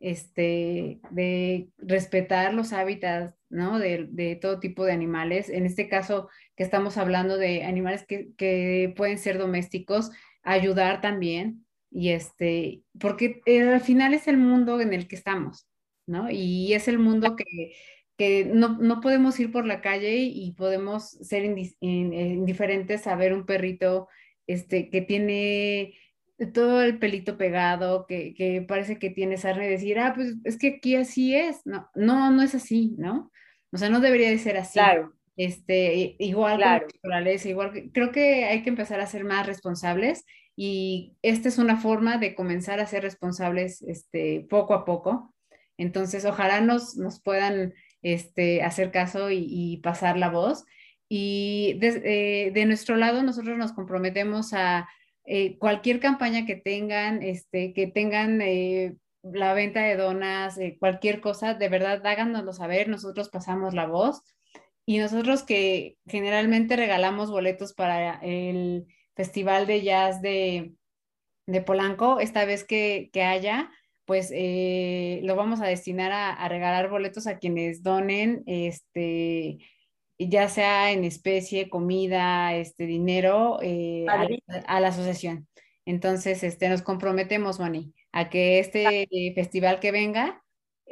[0.00, 3.78] este, de respetar los hábitats, ¿no?
[3.78, 5.48] De, todo tipo de animales.
[5.48, 10.10] En este caso, que estamos hablando de animales que, pueden ser domésticos,
[10.42, 11.66] ayudar también.
[11.90, 15.68] Y este, porque eh, al final es el mundo en el que estamos,
[16.10, 16.30] ¿no?
[16.30, 21.44] Y es el mundo que, no, podemos ir por la calle y podemos ser
[21.80, 24.08] indiferentes a ver un perrito
[24.46, 25.94] este, que tiene
[26.52, 30.76] todo el pelito pegado, que, parece que tiene sarna y decir, ah, pues es que
[30.76, 31.64] aquí así es.
[31.64, 33.30] No, no, no es así, ¿no?
[33.72, 34.78] O sea, no debería de ser así.
[34.78, 35.14] Claro.
[35.36, 36.86] Este, igual claro.
[36.92, 41.56] naturaleza, igual que, creo que hay que empezar a ser más responsables y esta es
[41.56, 45.34] una forma de comenzar a ser responsables este, poco a poco.
[45.80, 47.72] Entonces, ojalá nos, nos puedan
[48.02, 50.66] este, hacer caso y, pasar la voz.
[51.08, 54.90] Y de, eh, de nuestro lado, nosotros nos comprometemos a
[55.24, 61.54] eh, cualquier campaña que tengan, este, que tengan eh, la venta de donas, cualquier cosa,
[61.54, 64.22] de verdad háganoslo saber, nosotros pasamos la voz.
[64.84, 70.74] Y nosotros que generalmente regalamos boletos para el Festival de Jazz de,
[71.64, 73.70] Polanco, esta vez que haya,
[74.10, 74.32] pues
[75.22, 79.58] lo vamos a destinar a, a, regalar boletos a quienes donen este,
[80.18, 84.04] ya sea en especie, comida, este dinero eh,
[84.66, 85.46] a, la asociación.
[85.86, 89.06] Entonces, este, nos comprometemos, Moni, a que este
[89.36, 90.42] festival que venga,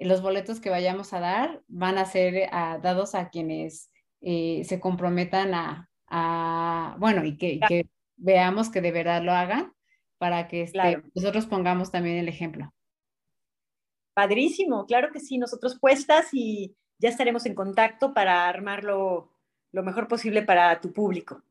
[0.00, 3.90] los boletos que vayamos a dar van a ser dados a quienes
[4.20, 5.52] eh, se comprometan
[6.08, 9.72] a, bueno, y que, veamos que de verdad lo hagan
[10.18, 12.72] para que este, nosotros pongamos también el ejemplo.
[14.18, 19.30] Padrísimo, claro que sí, nosotros puestas y ya estaremos en contacto para armarlo
[19.70, 21.44] lo mejor posible para tu público.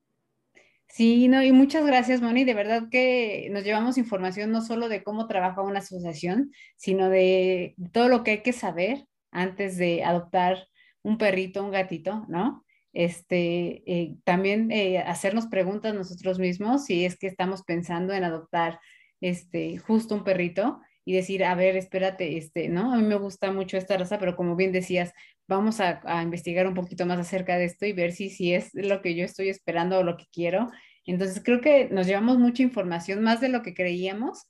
[0.89, 2.43] Sí, no, y muchas gracias, Moni.
[2.43, 7.73] De verdad que nos llevamos información no solo de cómo trabaja una asociación, sino de
[7.93, 10.67] todo lo que hay que saber antes de adoptar
[11.03, 12.65] un perrito, un gatito, ¿no?
[12.91, 18.81] este, eh, también eh, hacernos preguntas nosotros mismos si es que estamos pensando en adoptar
[19.21, 22.93] este, justo un perrito y decir, a ver, espérate, este, ¿no?
[22.93, 25.13] A mí me gusta mucho esta raza, pero como bien decías,
[25.47, 29.01] vamos a, investigar un poquito más acerca de esto y ver si, si es lo
[29.01, 30.69] que yo estoy esperando o lo que quiero.
[31.05, 34.47] Entonces creo que nos llevamos mucha información, más de lo que creíamos,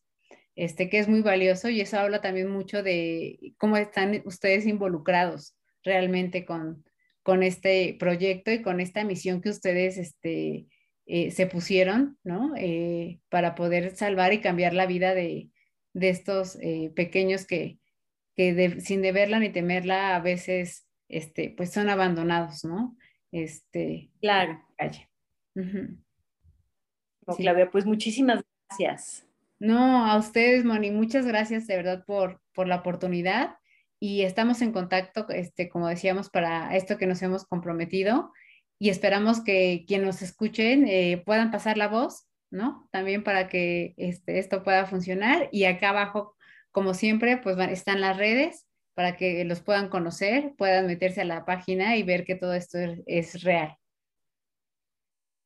[0.56, 5.56] este, que es muy valioso y eso habla también mucho de cómo están ustedes involucrados
[5.84, 6.84] realmente con,
[7.22, 10.66] con este proyecto y con esta misión que ustedes este,
[11.06, 12.56] eh, se pusieron, ¿no?
[12.58, 15.52] Eh, para poder salvar y cambiar la vida de,
[15.98, 17.80] de estos eh, pequeños que,
[18.36, 22.96] que de, sin deberla ni temerla a veces, este, pues son abandonados, ¿no?
[23.32, 24.62] Este, claro.
[24.78, 25.10] Calle.
[25.56, 25.98] Uh -huh.
[27.26, 27.42] no, sí.
[27.42, 29.26] Claudia, pues muchísimas gracias.
[29.60, 33.56] No, a ustedes, Moni, muchas gracias de verdad por, por la oportunidad
[34.00, 38.32] y estamos en contacto, este, como decíamos, para esto que nos hemos comprometido
[38.78, 42.88] y esperamos que quienes nos escuchen eh, puedan pasar la voz, ¿no?
[42.92, 46.36] También para que este, esto pueda funcionar y acá abajo,
[46.72, 51.46] como siempre, pues están las redes para que los puedan conocer, puedan meterse a la
[51.46, 53.78] página y ver que todo esto es, es real.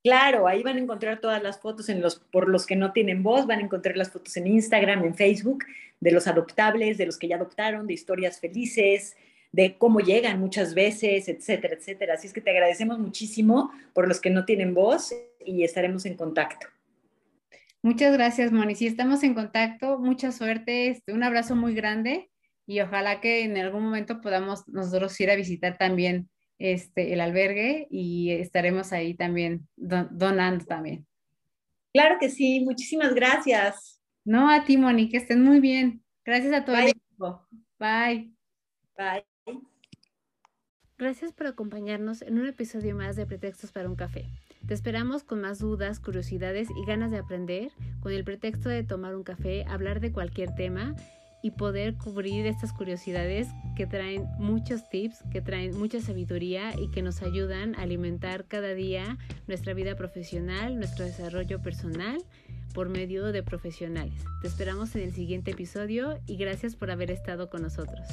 [0.04, 3.22] Claro, ahí van a encontrar todas las fotos en los, por los que no tienen
[3.22, 5.64] voz, van a encontrar las fotos en Instagram, en Facebook,
[5.99, 9.16] de los adoptables, de los que ya adoptaron, de historias felices,
[9.52, 12.14] de cómo llegan muchas veces, etcétera, etcétera.
[12.16, 15.14] Así es que te agradecemos muchísimo por los que no tienen voz
[15.45, 16.68] y estaremos en contacto.
[17.84, 18.75] Muchas gracias, Moni.
[18.75, 22.29] Si estamos en contacto, mucha suerte, este, un abrazo muy grande
[22.67, 26.29] y ojalá que en algún momento podamos nosotros ir a visitar también
[26.59, 31.07] este, el albergue y estaremos ahí también don, donando también.
[31.91, 33.99] Claro que sí, muchísimas gracias.
[34.23, 36.03] No, a ti, Moni, que estén muy bien.
[36.23, 36.86] Gracias a todo Bye.
[36.86, 37.47] el equipo.
[37.79, 38.32] Bye.
[38.95, 39.25] Bye.
[40.99, 44.25] Gracias por acompañarnos en un episodio más de Pretextos para un café.
[44.68, 49.16] Te esperamos con más dudas, curiosidades y ganas de aprender, con el pretexto de tomar
[49.16, 50.95] un café, hablar de cualquier tema
[51.43, 57.01] y poder cubrir estas curiosidades que traen muchos tips, que traen mucha sabiduría y que
[57.01, 62.24] nos ayudan a alimentar cada día nuestra vida profesional, nuestro desarrollo personal
[62.74, 64.24] por medio de profesionales.
[64.41, 68.07] Te esperamos en el siguiente episodio y gracias por haber estado con nosotros.